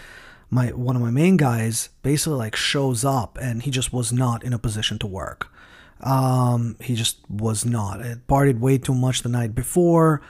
my 0.51 0.69
one 0.69 0.97
of 0.97 1.03
my 1.03 1.11
main 1.11 1.37
guys 1.37 1.91
basically 2.03 2.39
like 2.39 2.57
shows 2.57 3.05
up 3.05 3.39
and 3.41 3.63
he 3.63 3.71
just 3.71 3.93
was 3.93 4.13
not 4.13 4.43
in 4.43 4.53
a 4.53 4.59
position 4.59 4.99
to 4.99 5.07
work 5.07 5.53
um, 6.01 6.77
he 6.81 6.95
just 6.95 7.19
was 7.29 7.65
not. 7.65 8.01
It 8.01 8.27
partied 8.27 8.61
way 8.61 8.79
too 8.79 8.95
much 8.95 9.23
the 9.23 9.29
night 9.29 9.55
before. 9.55 10.23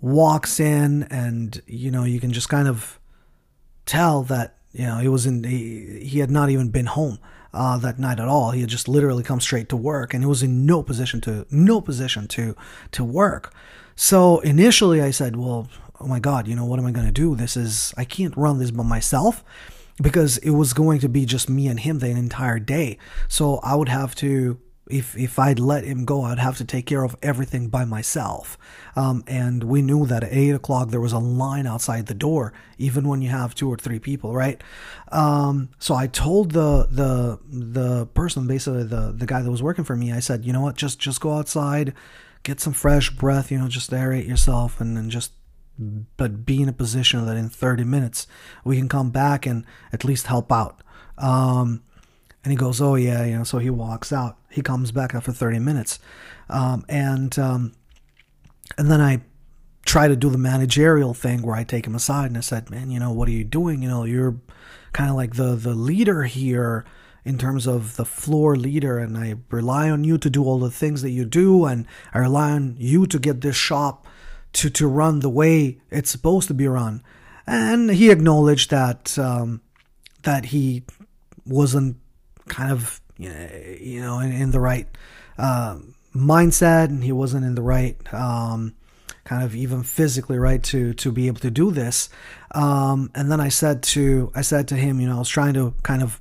Walks 0.00 0.60
in, 0.60 1.04
and 1.04 1.60
you 1.66 1.90
know 1.90 2.04
you 2.04 2.20
can 2.20 2.32
just 2.32 2.48
kind 2.48 2.68
of 2.68 2.98
tell 3.86 4.22
that 4.24 4.58
you 4.72 4.86
know 4.86 4.98
he 4.98 5.08
was 5.08 5.24
in. 5.24 5.44
He, 5.44 6.00
he 6.04 6.18
had 6.18 6.30
not 6.30 6.50
even 6.50 6.68
been 6.68 6.86
home 6.86 7.18
uh, 7.52 7.78
that 7.78 7.98
night 7.98 8.20
at 8.20 8.28
all. 8.28 8.50
He 8.50 8.60
had 8.60 8.68
just 8.68 8.88
literally 8.88 9.22
come 9.22 9.40
straight 9.40 9.68
to 9.70 9.76
work, 9.76 10.12
and 10.12 10.22
he 10.22 10.26
was 10.26 10.42
in 10.42 10.66
no 10.66 10.82
position 10.82 11.20
to 11.22 11.46
no 11.50 11.80
position 11.80 12.26
to 12.28 12.54
to 12.92 13.04
work. 13.04 13.54
So 13.96 14.40
initially, 14.40 15.00
I 15.00 15.10
said, 15.10 15.36
"Well, 15.36 15.68
oh 16.00 16.06
my 16.06 16.18
God, 16.18 16.48
you 16.48 16.56
know 16.56 16.66
what 16.66 16.78
am 16.78 16.86
I 16.86 16.90
going 16.90 17.06
to 17.06 17.12
do? 17.12 17.36
This 17.36 17.56
is 17.56 17.94
I 17.96 18.04
can't 18.04 18.36
run 18.36 18.58
this 18.58 18.70
by 18.70 18.84
myself." 18.84 19.44
Because 20.02 20.38
it 20.38 20.50
was 20.50 20.72
going 20.72 20.98
to 20.98 21.08
be 21.08 21.24
just 21.24 21.48
me 21.48 21.68
and 21.68 21.78
him 21.78 22.00
the 22.00 22.08
entire 22.08 22.58
day. 22.58 22.98
So 23.28 23.60
I 23.62 23.76
would 23.76 23.88
have 23.88 24.16
to 24.16 24.58
if 24.86 25.16
if 25.16 25.38
I'd 25.38 25.58
let 25.58 25.84
him 25.84 26.04
go, 26.04 26.22
I'd 26.22 26.38
have 26.38 26.58
to 26.58 26.64
take 26.64 26.86
care 26.86 27.04
of 27.04 27.16
everything 27.22 27.68
by 27.68 27.84
myself. 27.84 28.58
Um, 28.96 29.24
and 29.26 29.64
we 29.64 29.80
knew 29.80 30.06
that 30.06 30.24
at 30.24 30.32
eight 30.32 30.50
o'clock 30.50 30.90
there 30.90 31.00
was 31.00 31.12
a 31.12 31.18
line 31.18 31.66
outside 31.66 32.06
the 32.06 32.14
door, 32.14 32.52
even 32.76 33.08
when 33.08 33.22
you 33.22 33.30
have 33.30 33.54
two 33.54 33.72
or 33.72 33.76
three 33.78 33.98
people, 33.98 34.34
right? 34.34 34.62
Um, 35.10 35.70
so 35.78 35.94
I 35.94 36.06
told 36.06 36.52
the 36.52 36.86
the 36.90 37.38
the 37.48 38.06
person, 38.06 38.46
basically 38.46 38.84
the 38.84 39.12
the 39.16 39.26
guy 39.26 39.40
that 39.40 39.50
was 39.50 39.62
working 39.62 39.84
for 39.84 39.96
me, 39.96 40.12
I 40.12 40.20
said, 40.20 40.44
you 40.44 40.52
know 40.52 40.60
what, 40.60 40.76
just 40.76 40.98
just 40.98 41.20
go 41.20 41.32
outside, 41.32 41.94
get 42.42 42.60
some 42.60 42.74
fresh 42.74 43.10
breath, 43.10 43.50
you 43.50 43.58
know, 43.58 43.68
just 43.68 43.90
aerate 43.90 44.28
yourself, 44.28 44.80
and 44.80 44.96
then 44.96 45.08
just 45.08 45.32
but 46.16 46.44
be 46.44 46.62
in 46.62 46.68
a 46.68 46.72
position 46.72 47.26
that 47.26 47.36
in 47.36 47.48
30 47.48 47.82
minutes 47.82 48.28
we 48.64 48.76
can 48.76 48.88
come 48.88 49.10
back 49.10 49.44
and 49.44 49.64
at 49.92 50.04
least 50.04 50.26
help 50.28 50.52
out. 50.52 50.82
Um, 51.18 51.82
and 52.44 52.52
he 52.52 52.56
goes, 52.56 52.80
oh 52.80 52.94
yeah, 52.94 53.24
you 53.24 53.36
know. 53.38 53.44
So 53.44 53.58
he 53.58 53.70
walks 53.70 54.12
out. 54.12 54.36
He 54.50 54.62
comes 54.62 54.92
back 54.92 55.14
after 55.14 55.32
30 55.32 55.58
minutes, 55.58 55.98
um, 56.50 56.84
and 56.88 57.36
um, 57.38 57.72
and 58.76 58.90
then 58.90 59.00
I 59.00 59.22
try 59.86 60.08
to 60.08 60.16
do 60.16 60.30
the 60.30 60.38
managerial 60.38 61.14
thing 61.14 61.42
where 61.42 61.56
I 61.56 61.64
take 61.64 61.86
him 61.86 61.94
aside 61.94 62.26
and 62.26 62.38
I 62.38 62.40
said, 62.40 62.70
man, 62.70 62.90
you 62.90 62.98
know, 62.98 63.12
what 63.12 63.28
are 63.28 63.32
you 63.32 63.44
doing? 63.44 63.82
You 63.82 63.88
know, 63.88 64.04
you're 64.04 64.36
kind 64.92 65.10
of 65.10 65.16
like 65.16 65.34
the 65.34 65.54
the 65.54 65.74
leader 65.74 66.24
here 66.24 66.84
in 67.24 67.38
terms 67.38 67.66
of 67.66 67.96
the 67.96 68.04
floor 68.04 68.54
leader, 68.54 68.98
and 68.98 69.16
I 69.16 69.36
rely 69.50 69.88
on 69.88 70.04
you 70.04 70.18
to 70.18 70.28
do 70.28 70.44
all 70.44 70.58
the 70.58 70.70
things 70.70 71.00
that 71.00 71.10
you 71.10 71.24
do, 71.24 71.64
and 71.64 71.86
I 72.12 72.18
rely 72.18 72.52
on 72.52 72.76
you 72.78 73.06
to 73.06 73.18
get 73.18 73.40
this 73.40 73.56
shop 73.56 74.06
to 74.54 74.68
to 74.70 74.86
run 74.86 75.20
the 75.20 75.30
way 75.30 75.80
it's 75.90 76.10
supposed 76.10 76.48
to 76.48 76.54
be 76.54 76.68
run. 76.68 77.02
And 77.46 77.90
he 77.90 78.10
acknowledged 78.10 78.70
that 78.70 79.18
um, 79.18 79.62
that 80.22 80.46
he 80.46 80.84
wasn't 81.46 81.96
kind 82.48 82.72
of 82.72 83.00
you 83.16 84.00
know 84.00 84.18
in, 84.18 84.32
in 84.32 84.50
the 84.50 84.60
right 84.60 84.88
uh, 85.38 85.78
mindset 86.14 86.86
and 86.86 87.04
he 87.04 87.12
wasn't 87.12 87.44
in 87.44 87.54
the 87.54 87.62
right 87.62 87.96
um, 88.12 88.74
kind 89.24 89.42
of 89.42 89.54
even 89.54 89.82
physically 89.82 90.38
right 90.38 90.62
to 90.62 90.92
to 90.94 91.10
be 91.10 91.26
able 91.26 91.40
to 91.40 91.50
do 91.50 91.70
this. 91.70 92.08
Um, 92.52 93.10
and 93.14 93.32
then 93.32 93.40
i 93.40 93.48
said 93.48 93.82
to 93.82 94.30
i 94.34 94.40
said 94.40 94.68
to 94.68 94.76
him 94.76 95.00
you 95.00 95.08
know 95.08 95.16
i 95.16 95.18
was 95.18 95.28
trying 95.28 95.54
to 95.54 95.74
kind 95.82 96.02
of 96.02 96.20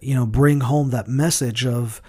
you 0.00 0.14
know 0.14 0.26
bring 0.26 0.60
home 0.60 0.90
that 0.90 1.08
message 1.08 1.66
of 1.66 2.00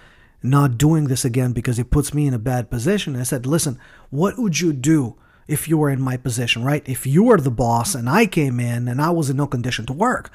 not 0.44 0.78
doing 0.78 1.06
this 1.06 1.26
again 1.26 1.54
because 1.54 1.80
it 1.80 1.90
puts 1.90 2.14
me 2.14 2.28
in 2.28 2.34
a 2.34 2.40
bad 2.40 2.70
position. 2.70 3.16
I 3.16 3.24
said 3.24 3.46
listen 3.46 3.80
what 4.10 4.38
would 4.38 4.60
you 4.60 4.74
do 4.74 5.16
if 5.48 5.68
you 5.68 5.78
were 5.78 5.90
in 5.90 6.02
my 6.02 6.18
position 6.18 6.64
right? 6.64 6.88
If 6.88 7.08
you 7.08 7.24
were 7.24 7.38
the 7.38 7.52
boss 7.52 7.96
and 7.96 8.10
i 8.10 8.26
came 8.26 8.60
in 8.60 8.88
and 8.88 9.02
i 9.02 9.10
was 9.10 9.30
in 9.30 9.38
no 9.38 9.48
condition 9.48 9.86
to 9.88 9.94
work 9.94 10.32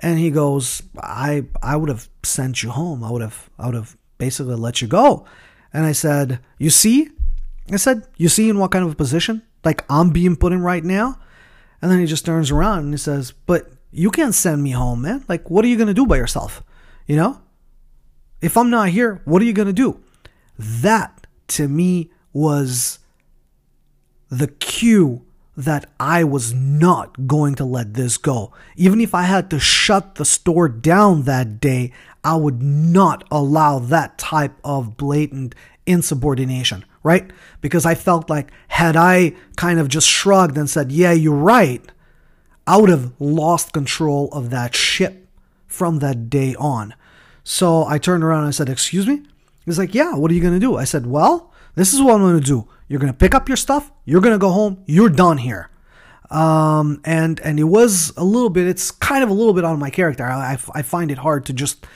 and 0.00 0.18
he 0.18 0.30
goes, 0.30 0.82
I 0.98 1.44
I 1.62 1.76
would 1.76 1.88
have 1.88 2.08
sent 2.22 2.62
you 2.62 2.70
home. 2.70 3.04
I 3.04 3.10
would 3.10 3.22
have 3.22 3.50
I 3.58 3.66
would 3.66 3.74
have 3.74 3.96
basically 4.18 4.56
let 4.56 4.82
you 4.82 4.88
go. 4.88 5.26
And 5.72 5.84
I 5.84 5.92
said, 5.92 6.40
You 6.58 6.70
see? 6.70 7.08
I 7.70 7.76
said, 7.76 8.06
You 8.16 8.28
see 8.28 8.48
in 8.48 8.58
what 8.58 8.70
kind 8.70 8.84
of 8.84 8.92
a 8.92 8.96
position? 8.96 9.42
Like 9.64 9.84
I'm 9.90 10.10
being 10.10 10.36
put 10.36 10.52
in 10.52 10.62
right 10.62 10.84
now? 10.84 11.18
And 11.82 11.90
then 11.90 12.00
he 12.00 12.06
just 12.06 12.24
turns 12.26 12.50
around 12.50 12.84
and 12.84 12.92
he 12.92 12.98
says, 12.98 13.32
But 13.32 13.70
you 13.92 14.10
can't 14.10 14.34
send 14.34 14.62
me 14.62 14.70
home, 14.70 15.02
man. 15.02 15.24
Like, 15.28 15.50
what 15.50 15.64
are 15.64 15.68
you 15.68 15.76
gonna 15.76 15.94
do 15.94 16.06
by 16.06 16.16
yourself? 16.16 16.62
You 17.06 17.16
know? 17.16 17.40
If 18.40 18.56
I'm 18.56 18.70
not 18.70 18.88
here, 18.88 19.20
what 19.24 19.42
are 19.42 19.44
you 19.44 19.52
gonna 19.52 19.72
do? 19.72 20.00
That 20.58 21.26
to 21.48 21.68
me 21.68 22.10
was 22.32 23.00
the 24.30 24.46
cue 24.46 25.26
that 25.60 25.90
I 26.00 26.24
was 26.24 26.54
not 26.54 27.26
going 27.26 27.54
to 27.56 27.64
let 27.64 27.94
this 27.94 28.16
go. 28.16 28.52
Even 28.76 29.00
if 29.00 29.14
I 29.14 29.22
had 29.22 29.50
to 29.50 29.60
shut 29.60 30.14
the 30.14 30.24
store 30.24 30.68
down 30.68 31.22
that 31.24 31.60
day, 31.60 31.92
I 32.24 32.36
would 32.36 32.62
not 32.62 33.26
allow 33.30 33.78
that 33.78 34.18
type 34.18 34.52
of 34.64 34.96
blatant 34.96 35.54
insubordination, 35.86 36.84
right? 37.02 37.30
Because 37.60 37.84
I 37.84 37.94
felt 37.94 38.30
like 38.30 38.50
had 38.68 38.96
I 38.96 39.34
kind 39.56 39.78
of 39.78 39.88
just 39.88 40.08
shrugged 40.08 40.56
and 40.56 40.68
said, 40.68 40.92
yeah, 40.92 41.12
you're 41.12 41.34
right, 41.34 41.82
I 42.66 42.76
would 42.78 42.90
have 42.90 43.12
lost 43.18 43.72
control 43.72 44.28
of 44.32 44.50
that 44.50 44.74
ship 44.74 45.26
from 45.66 45.98
that 45.98 46.30
day 46.30 46.54
on. 46.56 46.94
So 47.44 47.84
I 47.86 47.98
turned 47.98 48.24
around 48.24 48.40
and 48.40 48.48
I 48.48 48.52
said, 48.52 48.68
excuse 48.68 49.06
me? 49.06 49.22
He's 49.64 49.78
like, 49.78 49.94
yeah, 49.94 50.14
what 50.14 50.30
are 50.30 50.34
you 50.34 50.40
going 50.40 50.54
to 50.54 50.60
do? 50.60 50.76
I 50.76 50.84
said, 50.84 51.06
well, 51.06 51.52
this 51.74 51.92
is 51.92 52.00
what 52.00 52.14
I'm 52.14 52.20
going 52.20 52.40
to 52.40 52.46
do. 52.46 52.68
You're 52.90 52.98
to 53.12 53.16
pick 53.16 53.36
up 53.36 53.48
your 53.48 53.56
stuff. 53.56 53.92
You're 54.04 54.20
to 54.34 54.38
go 54.38 54.50
home. 54.50 54.82
You're 54.84 55.08
done 55.08 55.38
here. 55.38 55.70
Um, 56.28 57.00
and 57.04 57.38
and 57.38 57.60
it 57.60 57.64
was 57.64 58.12
a 58.16 58.24
little 58.24 58.50
bit. 58.50 58.66
It's 58.66 58.90
kind 58.90 59.22
of 59.22 59.30
a 59.30 59.32
little 59.32 59.52
bit 59.52 59.62
on 59.62 59.78
my 59.78 59.90
character. 59.90 60.24
I, 60.24 60.54
I, 60.54 60.58
I 60.74 60.82
find 60.82 61.12
it 61.12 61.18
hard 61.18 61.46
to 61.46 61.52
just 61.52 61.86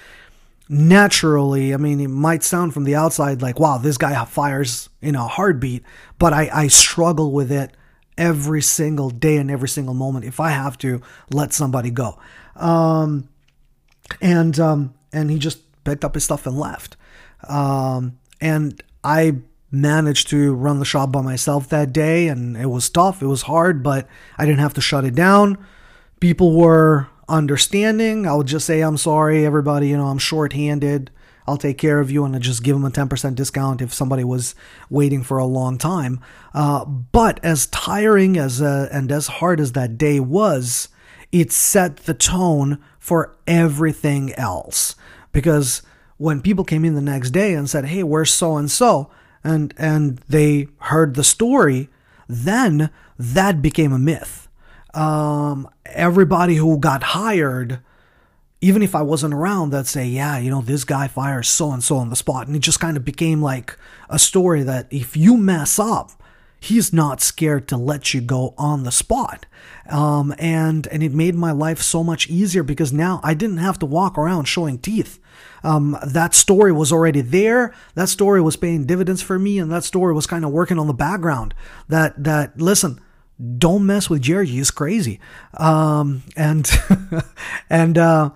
naturally. 0.69 1.75
I 1.75 1.79
mean, 1.79 1.99
it 1.99 2.09
might 2.09 2.45
sound 2.45 2.75
from 2.75 2.85
the 2.85 2.95
outside 2.95 3.43
like, 3.43 3.59
wow, 3.59 3.77
this 3.77 3.99
guy 3.99 4.25
fires 4.25 4.89
in 5.03 5.17
a 5.17 5.27
heartbeat, 5.27 5.83
but 6.21 6.33
I, 6.33 6.49
I 6.53 6.69
struggle 6.69 7.33
with 7.33 7.51
it 7.51 7.77
every 8.17 8.63
single 8.63 9.11
day 9.11 9.37
and 9.39 9.51
every 9.51 9.69
single 9.69 9.95
moment 9.95 10.25
if 10.25 10.39
I 10.39 10.51
have 10.51 10.79
to 10.79 11.03
let 11.33 11.53
somebody 11.53 11.91
go. 11.91 12.21
Um, 12.55 13.29
and 14.21 14.61
um, 14.61 14.95
and 15.13 15.29
he 15.29 15.41
just 15.41 15.59
picked 15.83 16.05
up 16.05 16.15
his 16.15 16.23
stuff 16.23 16.47
and 16.47 16.57
left. 16.57 16.97
Um, 17.49 18.21
and 18.41 18.81
I 19.03 19.39
managed 19.75 20.29
to 20.29 20.55
run 20.55 20.79
the 20.79 20.85
shop 20.85 21.13
by 21.13 21.21
myself 21.21 21.69
that 21.69 21.93
day, 21.93 22.29
and 22.29 22.57
it 22.57 22.67
was 22.67 22.89
tough. 22.89 23.23
It 23.23 23.27
was 23.27 23.43
hard, 23.43 23.83
but 23.83 24.09
I 24.39 24.47
didn't 24.47 24.61
have 24.61 24.75
to 24.75 24.81
shut 24.81 25.05
it 25.05 25.15
down. 25.15 25.59
People 26.21 26.57
were 26.57 27.09
understanding. 27.29 28.27
I 28.27 28.35
would 28.35 28.47
just 28.47 28.67
say, 28.67 28.81
I'm 28.81 28.97
sorry, 28.97 29.45
everybody, 29.45 29.89
you 29.89 29.97
know, 29.97 30.07
I'm 30.07 30.19
short-handed. 30.19 31.11
I'll 31.47 31.59
take 31.59 31.77
care 31.77 32.01
of 32.01 32.11
you 32.11 32.25
and 32.25 32.35
I 32.35 32.39
just 32.39 32.63
give 32.63 32.75
them 32.75 32.87
a 32.87 32.91
10% 32.91 33.35
discount 33.35 33.83
if 33.83 33.93
somebody 33.93 34.25
was 34.25 34.55
waiting 34.89 35.23
for 35.23 35.37
a 35.37 35.45
long 35.45 35.77
time. 35.77 36.21
Uh, 36.55 36.87
but 36.87 37.39
as 37.45 37.67
tiring 37.67 38.39
as 38.39 38.63
uh, 38.63 38.89
and 38.91 39.13
as 39.13 39.27
hard 39.27 39.61
as 39.61 39.73
that 39.73 39.99
day 39.99 40.21
was, 40.21 40.89
it 41.33 41.53
set 41.53 41.99
the 41.99 42.15
tone 42.15 42.83
for 42.99 43.37
everything 43.47 44.33
else. 44.35 44.97
Because 45.33 45.83
when 46.17 46.41
people 46.41 46.65
came 46.65 46.85
in 46.85 46.95
the 46.95 47.03
next 47.03 47.31
day 47.31 47.53
and 47.53 47.69
said, 47.69 47.87
"Hey, 47.87 48.03
where's 48.03 48.33
so 48.33 48.57
and 48.57 48.71
so?" 48.71 49.11
And 49.45 49.75
and 49.77 50.19
they 50.29 50.69
heard 50.79 51.15
the 51.15 51.25
story, 51.25 51.89
then 52.29 52.91
that 53.19 53.63
became 53.63 53.93
a 53.93 53.99
myth. 53.99 54.49
Um, 54.95 55.69
everybody 55.87 56.57
who 56.57 56.79
got 56.79 57.03
hired, 57.03 57.81
even 58.61 58.83
if 58.83 58.95
I 58.95 59.03
wasn't 59.03 59.35
around, 59.35 59.71
that'd 59.71 59.87
say, 59.87 60.07
"Yeah, 60.07 60.39
you 60.39 60.51
know, 60.51 60.63
this 60.63 60.85
guy 60.85 61.09
fires 61.09 61.49
so 61.49 61.71
and 61.71 61.85
so 61.85 61.97
on 61.97 62.11
the 62.11 62.17
spot," 62.17 62.47
and 62.47 62.57
it 62.57 62.61
just 62.61 62.81
kind 62.81 62.97
of 62.97 63.05
became 63.05 63.43
like 63.43 63.79
a 64.09 64.19
story 64.19 64.63
that 64.63 64.87
if 64.91 65.17
you 65.17 65.37
mess 65.37 65.79
up, 65.79 66.11
he's 66.65 66.93
not 66.93 67.21
scared 67.21 67.69
to 67.69 67.77
let 67.77 68.15
you 68.15 68.21
go 68.21 68.55
on 68.57 68.85
the 68.85 68.93
spot. 68.93 69.47
Um, 69.89 70.35
and 70.39 70.87
and 70.89 71.03
it 71.03 71.13
made 71.13 71.35
my 71.35 71.53
life 71.53 71.81
so 71.81 72.03
much 72.03 72.29
easier 72.29 72.63
because 72.63 72.93
now 72.93 73.21
I 73.23 73.35
didn't 73.35 73.59
have 73.59 73.79
to 73.81 73.87
walk 73.87 74.17
around 74.17 74.47
showing 74.47 74.79
teeth. 74.79 75.19
Um, 75.63 75.97
that 76.07 76.35
story 76.35 76.73
was 76.73 76.93
already 76.93 77.21
there. 77.21 77.75
That 77.95 78.09
story 78.09 78.41
was 78.41 78.57
paying 78.57 78.87
dividends 78.87 79.23
for 79.23 79.39
me, 79.39 79.59
and 79.59 79.71
that 79.73 79.85
story 79.85 80.15
was 80.15 80.27
kind 80.27 80.45
of 80.45 80.53
working 80.53 80.79
on 80.79 80.87
the 80.87 80.95
background. 80.95 81.55
That 81.89 82.23
that 82.25 82.61
listen, 82.61 83.01
don't 83.59 83.85
mess 83.85 84.09
with 84.09 84.23
Jerry. 84.23 84.47
He's 84.47 84.71
crazy. 84.71 85.21
Um, 85.55 86.23
and 86.37 86.71
and 87.71 87.99
uh, 87.99 88.31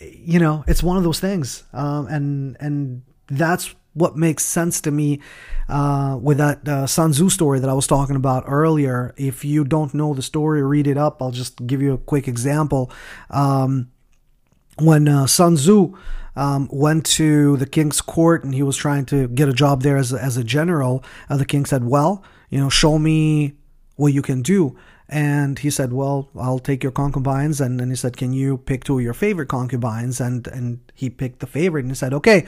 you 0.00 0.38
know, 0.38 0.64
it's 0.66 0.82
one 0.82 0.96
of 0.96 1.02
those 1.02 1.20
things. 1.20 1.64
Um, 1.72 2.06
and 2.06 2.56
and 2.60 3.02
that's 3.28 3.74
what 3.98 4.16
makes 4.16 4.44
sense 4.44 4.80
to 4.82 4.90
me 4.90 5.20
uh, 5.68 6.18
with 6.20 6.38
that 6.38 6.66
uh, 6.66 6.86
Sun 6.86 7.12
Tzu 7.12 7.28
story 7.28 7.60
that 7.60 7.68
I 7.68 7.74
was 7.74 7.86
talking 7.86 8.16
about 8.16 8.44
earlier. 8.46 9.14
If 9.16 9.44
you 9.44 9.64
don't 9.64 9.92
know 9.92 10.14
the 10.14 10.22
story, 10.22 10.62
read 10.62 10.86
it 10.86 10.96
up. 10.96 11.20
I'll 11.20 11.30
just 11.30 11.66
give 11.66 11.82
you 11.82 11.94
a 11.94 11.98
quick 11.98 12.26
example. 12.26 12.90
Um, 13.30 13.90
when 14.78 15.08
uh, 15.08 15.26
Sun 15.26 15.56
Tzu 15.56 15.94
um, 16.36 16.68
went 16.70 17.04
to 17.06 17.56
the 17.56 17.66
king's 17.66 18.00
court 18.00 18.44
and 18.44 18.54
he 18.54 18.62
was 18.62 18.76
trying 18.76 19.04
to 19.06 19.28
get 19.28 19.48
a 19.48 19.52
job 19.52 19.82
there 19.82 19.96
as 19.96 20.12
a, 20.12 20.22
as 20.22 20.36
a 20.36 20.44
general, 20.44 21.04
uh, 21.28 21.36
the 21.36 21.44
king 21.44 21.66
said, 21.66 21.84
"Well, 21.84 22.22
you 22.48 22.60
know, 22.60 22.68
show 22.68 22.98
me 22.98 23.54
what 23.96 24.12
you 24.12 24.22
can 24.22 24.42
do." 24.42 24.76
And 25.08 25.58
he 25.58 25.70
said, 25.70 25.92
"Well, 25.92 26.28
I'll 26.38 26.60
take 26.60 26.82
your 26.82 26.92
concubines." 26.92 27.60
And 27.60 27.80
then 27.80 27.90
he 27.90 27.96
said, 27.96 28.16
"Can 28.16 28.32
you 28.32 28.58
pick 28.58 28.84
two 28.84 28.98
of 28.98 29.04
your 29.04 29.14
favorite 29.14 29.48
concubines?" 29.48 30.20
And 30.20 30.46
and 30.46 30.78
he 30.94 31.10
picked 31.10 31.40
the 31.40 31.46
favorite, 31.46 31.82
and 31.82 31.90
he 31.90 31.96
said, 31.96 32.14
"Okay." 32.14 32.46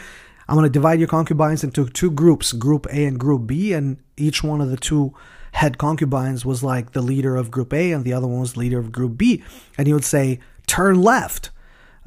I'm 0.51 0.57
going 0.57 0.65
to 0.65 0.71
divide 0.71 0.99
your 0.99 1.07
concubines 1.07 1.63
into 1.63 1.89
two 1.89 2.11
groups, 2.11 2.53
group 2.53 2.87
A 2.87 3.05
and 3.05 3.21
group 3.21 3.47
B, 3.47 3.73
and 3.73 3.99
each 4.17 4.43
one 4.43 4.61
of 4.61 4.69
the 4.69 4.77
two 4.77 5.15
head 5.53 5.79
concubines 5.79 6.45
was 6.45 6.65
like 6.65 6.91
the 6.91 7.03
leader 7.03 7.37
of 7.37 7.53
group 7.53 7.73
A 7.73 7.93
and 7.93 8.05
the 8.05 8.13
other 8.13 8.27
one 8.27 8.41
was 8.41 8.57
leader 8.57 8.81
of 8.81 8.91
group 8.91 9.17
B. 9.17 9.45
And 9.79 9.87
he 9.87 9.95
would 9.95 10.05
say, 10.05 10.41
turn 10.67 11.01
left. 11.01 11.51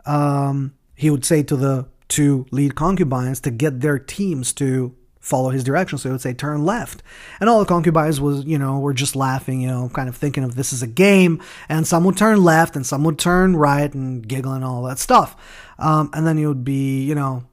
Um, 0.06 0.74
he 0.94 1.10
would 1.10 1.24
say 1.24 1.42
to 1.44 1.56
the 1.56 1.88
two 2.10 2.46
lead 2.52 2.76
concubines 2.76 3.40
to 3.40 3.50
get 3.50 3.80
their 3.80 3.98
teams 3.98 4.52
to 4.56 4.94
follow 5.22 5.50
his 5.50 5.64
direction. 5.64 5.98
So 5.98 6.10
he 6.10 6.12
would 6.12 6.20
say, 6.20 6.34
turn 6.34 6.66
left. 6.66 7.02
And 7.40 7.50
all 7.50 7.60
the 7.60 7.66
concubines 7.66 8.20
was, 8.20 8.44
you 8.44 8.58
know, 8.58 8.78
were 8.78 8.94
just 8.94 9.16
laughing, 9.16 9.62
you 9.62 9.70
know, 9.70 9.88
kind 9.88 10.10
of 10.10 10.18
thinking 10.18 10.44
of 10.44 10.56
this 10.56 10.74
as 10.74 10.84
a 10.84 10.88
game. 10.88 11.42
And 11.70 11.88
some 11.88 12.04
would 12.04 12.18
turn 12.18 12.44
left 12.44 12.76
and 12.76 12.86
some 12.86 13.06
would 13.06 13.20
turn 13.20 13.56
right 13.56 13.94
and 13.94 14.28
giggle 14.28 14.52
and 14.52 14.66
all 14.66 14.84
that 14.84 15.00
stuff. 15.00 15.38
Um, 15.80 16.10
and 16.12 16.28
then 16.28 16.38
he 16.38 16.46
would 16.46 16.66
be, 16.66 17.06
you 17.06 17.16
know, 17.16 17.46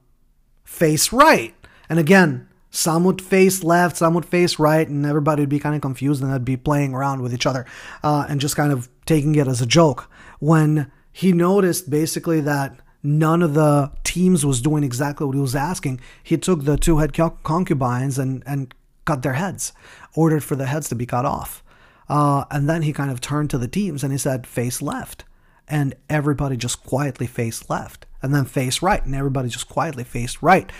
face 0.71 1.11
right. 1.11 1.53
And 1.89 1.99
again, 1.99 2.47
some 2.69 3.03
would 3.03 3.21
face 3.21 3.63
left, 3.63 3.97
some 3.97 4.13
would 4.13 4.25
face 4.25 4.57
right, 4.57 4.87
and 4.87 5.05
everybody 5.05 5.41
would 5.41 5.49
be 5.49 5.59
kind 5.59 5.75
of 5.75 5.81
confused 5.81 6.23
and 6.23 6.31
they'd 6.31 6.45
be 6.45 6.57
playing 6.57 6.93
around 6.93 7.21
with 7.21 7.33
each 7.33 7.45
other 7.45 7.65
uh, 8.01 8.25
and 8.29 8.39
just 8.39 8.55
kind 8.55 8.71
of 8.71 8.89
taking 9.05 9.35
it 9.35 9.47
as 9.47 9.61
a 9.61 9.65
joke. 9.65 10.09
When 10.39 10.89
he 11.11 11.33
noticed 11.33 11.89
basically 11.89 12.39
that 12.41 12.79
none 13.03 13.41
of 13.43 13.53
the 13.53 13.91
teams 14.05 14.45
was 14.45 14.61
doing 14.61 14.83
exactly 14.83 15.25
what 15.27 15.35
he 15.35 15.41
was 15.41 15.55
asking, 15.55 15.99
he 16.23 16.37
took 16.37 16.63
the 16.63 16.77
two 16.77 16.99
head 16.99 17.13
concubines 17.43 18.17
and, 18.17 18.41
and 18.45 18.73
cut 19.03 19.21
their 19.21 19.33
heads, 19.33 19.73
ordered 20.15 20.43
for 20.43 20.55
the 20.55 20.67
heads 20.67 20.87
to 20.89 20.95
be 20.95 21.05
cut 21.05 21.25
off. 21.25 21.63
Uh, 22.07 22.45
and 22.49 22.69
then 22.69 22.83
he 22.83 22.93
kind 22.93 23.11
of 23.11 23.19
turned 23.19 23.49
to 23.49 23.57
the 23.57 23.67
teams 23.67 24.03
and 24.03 24.13
he 24.13 24.17
said, 24.17 24.47
face 24.47 24.81
left. 24.81 25.25
And 25.67 25.95
everybody 26.09 26.55
just 26.55 26.83
quietly 26.83 27.27
faced 27.27 27.69
left 27.69 28.05
and 28.21 28.33
then 28.33 28.45
face 28.45 28.81
right, 28.81 29.03
and 29.05 29.15
everybody 29.15 29.49
just 29.49 29.69
quietly 29.69 30.03
faced 30.03 30.41
right. 30.41 30.71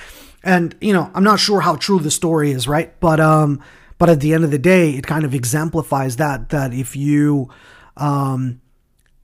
And 0.43 0.75
you 0.81 0.93
know, 0.93 1.11
I'm 1.13 1.23
not 1.23 1.39
sure 1.39 1.61
how 1.61 1.75
true 1.75 1.99
the 1.99 2.11
story 2.11 2.51
is, 2.51 2.67
right? 2.67 2.99
But 2.99 3.19
um, 3.19 3.61
but 3.97 4.09
at 4.09 4.19
the 4.19 4.33
end 4.33 4.43
of 4.43 4.51
the 4.51 4.59
day, 4.59 4.91
it 4.91 5.05
kind 5.05 5.25
of 5.25 5.33
exemplifies 5.33 6.15
that 6.17 6.49
that 6.49 6.73
if 6.73 6.95
you 6.95 7.49
um, 7.97 8.61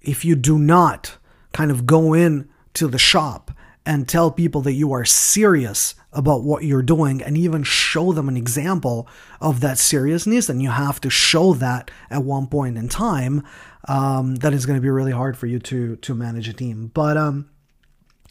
if 0.01 0.23
you 0.23 0.35
do 0.35 0.59
not 0.59 1.17
kind 1.53 1.71
of 1.71 1.85
go 1.85 2.13
in 2.13 2.49
to 2.75 2.87
the 2.87 2.99
shop 2.99 3.51
and 3.85 4.07
tell 4.07 4.29
people 4.29 4.61
that 4.61 4.73
you 4.73 4.91
are 4.91 5.05
serious 5.05 5.95
about 6.11 6.43
what 6.43 6.63
you're 6.63 6.81
doing 6.81 7.21
and 7.21 7.37
even 7.37 7.63
show 7.63 8.11
them 8.11 8.27
an 8.27 8.37
example 8.37 9.07
of 9.39 9.61
that 9.61 9.77
seriousness 9.77 10.49
and 10.49 10.61
you 10.61 10.69
have 10.69 10.99
to 11.01 11.09
show 11.09 11.53
that 11.53 11.89
at 12.09 12.23
one 12.23 12.47
point 12.47 12.77
in 12.77 12.89
time 12.89 13.43
um, 13.87 14.35
that 14.35 14.53
is 14.53 14.65
going 14.65 14.77
to 14.77 14.81
be 14.81 14.89
really 14.89 15.11
hard 15.11 15.37
for 15.37 15.47
you 15.47 15.57
to 15.59 15.95
to 15.97 16.13
manage 16.13 16.49
a 16.49 16.53
team 16.53 16.91
but 16.93 17.15
um 17.17 17.49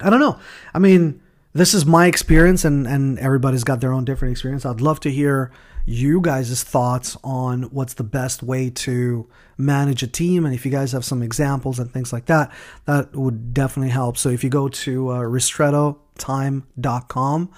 I 0.00 0.10
don't 0.10 0.20
know. 0.20 0.38
I 0.74 0.78
mean, 0.78 1.22
this 1.52 1.74
is 1.74 1.86
my 1.86 2.06
experience, 2.06 2.64
and 2.64 2.86
and 2.86 3.18
everybody's 3.18 3.64
got 3.64 3.80
their 3.80 3.92
own 3.92 4.04
different 4.04 4.30
experience. 4.32 4.64
I'd 4.66 4.80
love 4.80 5.00
to 5.00 5.10
hear 5.10 5.50
you 5.86 6.20
guys' 6.20 6.62
thoughts 6.62 7.16
on 7.22 7.64
what's 7.64 7.94
the 7.94 8.04
best 8.04 8.42
way 8.42 8.70
to 8.70 9.28
manage 9.56 10.02
a 10.02 10.06
team, 10.06 10.44
and 10.44 10.54
if 10.54 10.66
you 10.66 10.72
guys 10.72 10.92
have 10.92 11.04
some 11.04 11.22
examples 11.22 11.78
and 11.78 11.92
things 11.92 12.12
like 12.12 12.26
that, 12.26 12.52
that 12.84 13.14
would 13.14 13.54
definitely 13.54 13.90
help. 13.90 14.18
So 14.18 14.28
if 14.28 14.44
you 14.44 14.50
go 14.50 14.68
to 14.68 15.10
uh, 15.10 15.20
ristrettotime.com 15.20 17.50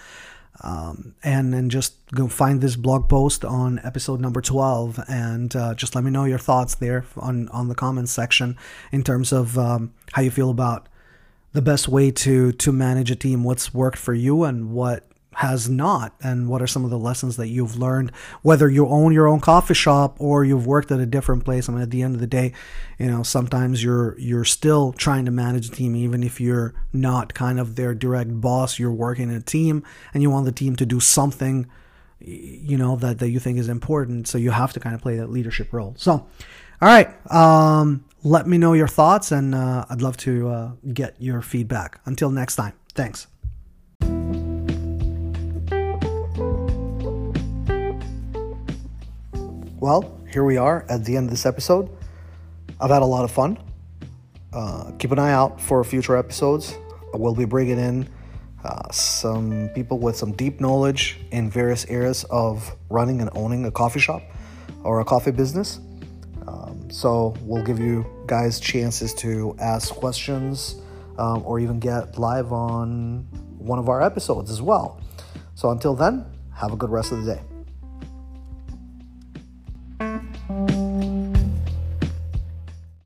um, 0.62 1.14
and 1.22 1.54
and 1.54 1.70
just 1.70 1.94
go 2.14 2.28
find 2.28 2.60
this 2.60 2.76
blog 2.76 3.08
post 3.08 3.44
on 3.44 3.80
episode 3.84 4.20
number 4.20 4.40
12 4.40 5.00
and 5.08 5.54
uh, 5.54 5.74
just 5.74 5.94
let 5.94 6.04
me 6.04 6.10
know 6.10 6.24
your 6.24 6.38
thoughts 6.38 6.74
there 6.76 7.04
on 7.16 7.48
on 7.50 7.68
the 7.68 7.74
comments 7.74 8.12
section 8.12 8.56
in 8.92 9.02
terms 9.02 9.32
of 9.32 9.58
um, 9.58 9.92
how 10.12 10.22
you 10.22 10.30
feel 10.30 10.50
about 10.50 10.88
the 11.52 11.62
best 11.62 11.88
way 11.88 12.10
to 12.10 12.52
to 12.52 12.72
manage 12.72 13.10
a 13.10 13.16
team 13.16 13.44
what's 13.44 13.72
worked 13.72 13.98
for 13.98 14.14
you 14.14 14.44
and 14.44 14.70
what 14.70 15.04
has 15.34 15.68
not 15.68 16.14
and 16.20 16.48
what 16.48 16.60
are 16.60 16.66
some 16.66 16.84
of 16.84 16.90
the 16.90 16.98
lessons 16.98 17.36
that 17.36 17.46
you've 17.46 17.76
learned 17.76 18.10
whether 18.42 18.68
you 18.68 18.88
own 18.88 19.12
your 19.12 19.28
own 19.28 19.38
coffee 19.38 19.74
shop 19.74 20.16
or 20.18 20.44
you've 20.44 20.66
worked 20.66 20.90
at 20.90 20.98
a 20.98 21.06
different 21.06 21.44
place. 21.44 21.68
I 21.68 21.72
mean 21.72 21.82
at 21.82 21.90
the 21.90 22.02
end 22.02 22.16
of 22.16 22.20
the 22.20 22.26
day 22.26 22.52
you 22.98 23.06
know 23.06 23.22
sometimes 23.22 23.82
you're 23.82 24.18
you're 24.18 24.44
still 24.44 24.92
trying 24.92 25.24
to 25.26 25.30
manage 25.30 25.68
a 25.68 25.70
team 25.70 25.94
even 25.94 26.24
if 26.24 26.40
you're 26.40 26.74
not 26.92 27.34
kind 27.34 27.60
of 27.60 27.76
their 27.76 27.94
direct 27.94 28.40
boss 28.40 28.78
you're 28.78 28.92
working 28.92 29.30
in 29.30 29.36
a 29.36 29.40
team 29.40 29.84
and 30.12 30.22
you 30.22 30.30
want 30.30 30.44
the 30.44 30.52
team 30.52 30.74
to 30.76 30.84
do 30.84 30.98
something 30.98 31.68
you 32.20 32.76
know 32.76 32.96
that 32.96 33.20
that 33.20 33.30
you 33.30 33.38
think 33.38 33.58
is 33.58 33.68
important. 33.68 34.26
So 34.26 34.38
you 34.38 34.50
have 34.50 34.72
to 34.72 34.80
kind 34.80 34.94
of 34.94 35.00
play 35.00 35.16
that 35.18 35.30
leadership 35.30 35.72
role. 35.72 35.94
So 35.96 36.12
all 36.12 36.28
right 36.88 37.08
um, 37.32 38.04
let 38.24 38.46
me 38.46 38.58
know 38.58 38.72
your 38.72 38.88
thoughts 38.88 39.30
and 39.30 39.54
uh, 39.54 39.84
i'd 39.90 40.02
love 40.02 40.16
to 40.16 40.48
uh, 40.48 40.72
get 40.92 41.14
your 41.18 41.40
feedback. 41.40 42.00
Until 42.04 42.30
next 42.30 42.56
time 42.56 42.72
thanks. 42.94 43.26
Well 49.80 50.18
here 50.30 50.44
we 50.44 50.56
are 50.56 50.84
at 50.88 51.04
the 51.04 51.16
end 51.16 51.26
of 51.26 51.30
this 51.30 51.46
episode. 51.46 51.88
I've 52.80 52.90
had 52.90 53.02
a 53.02 53.06
lot 53.06 53.24
of 53.24 53.30
fun. 53.30 53.58
Uh, 54.52 54.92
keep 54.98 55.12
an 55.12 55.18
eye 55.18 55.32
out 55.32 55.60
for 55.60 55.82
future 55.84 56.16
episodes. 56.16 56.76
We'll 57.14 57.34
be 57.34 57.44
bringing 57.44 57.78
in 57.78 58.08
uh, 58.64 58.90
some 58.90 59.70
people 59.74 59.98
with 59.98 60.16
some 60.16 60.32
deep 60.32 60.60
knowledge 60.60 61.18
in 61.30 61.50
various 61.50 61.86
areas 61.86 62.24
of 62.24 62.76
running 62.90 63.20
and 63.20 63.30
owning 63.34 63.64
a 63.64 63.70
coffee 63.70 64.00
shop 64.00 64.22
or 64.82 65.00
a 65.00 65.04
coffee 65.04 65.30
business. 65.30 65.80
So 66.90 67.34
we'll 67.42 67.64
give 67.64 67.78
you 67.78 68.06
guys 68.26 68.60
chances 68.60 69.14
to 69.14 69.56
ask 69.58 69.94
questions 69.94 70.76
um, 71.18 71.42
or 71.44 71.60
even 71.60 71.78
get 71.78 72.18
live 72.18 72.52
on 72.52 73.26
one 73.58 73.78
of 73.78 73.88
our 73.88 74.02
episodes 74.02 74.50
as 74.50 74.62
well. 74.62 75.00
So 75.54 75.70
until 75.70 75.94
then, 75.94 76.24
have 76.54 76.72
a 76.72 76.76
good 76.76 76.90
rest 76.90 77.12
of 77.12 77.24
the 77.24 77.34
day. 77.34 77.42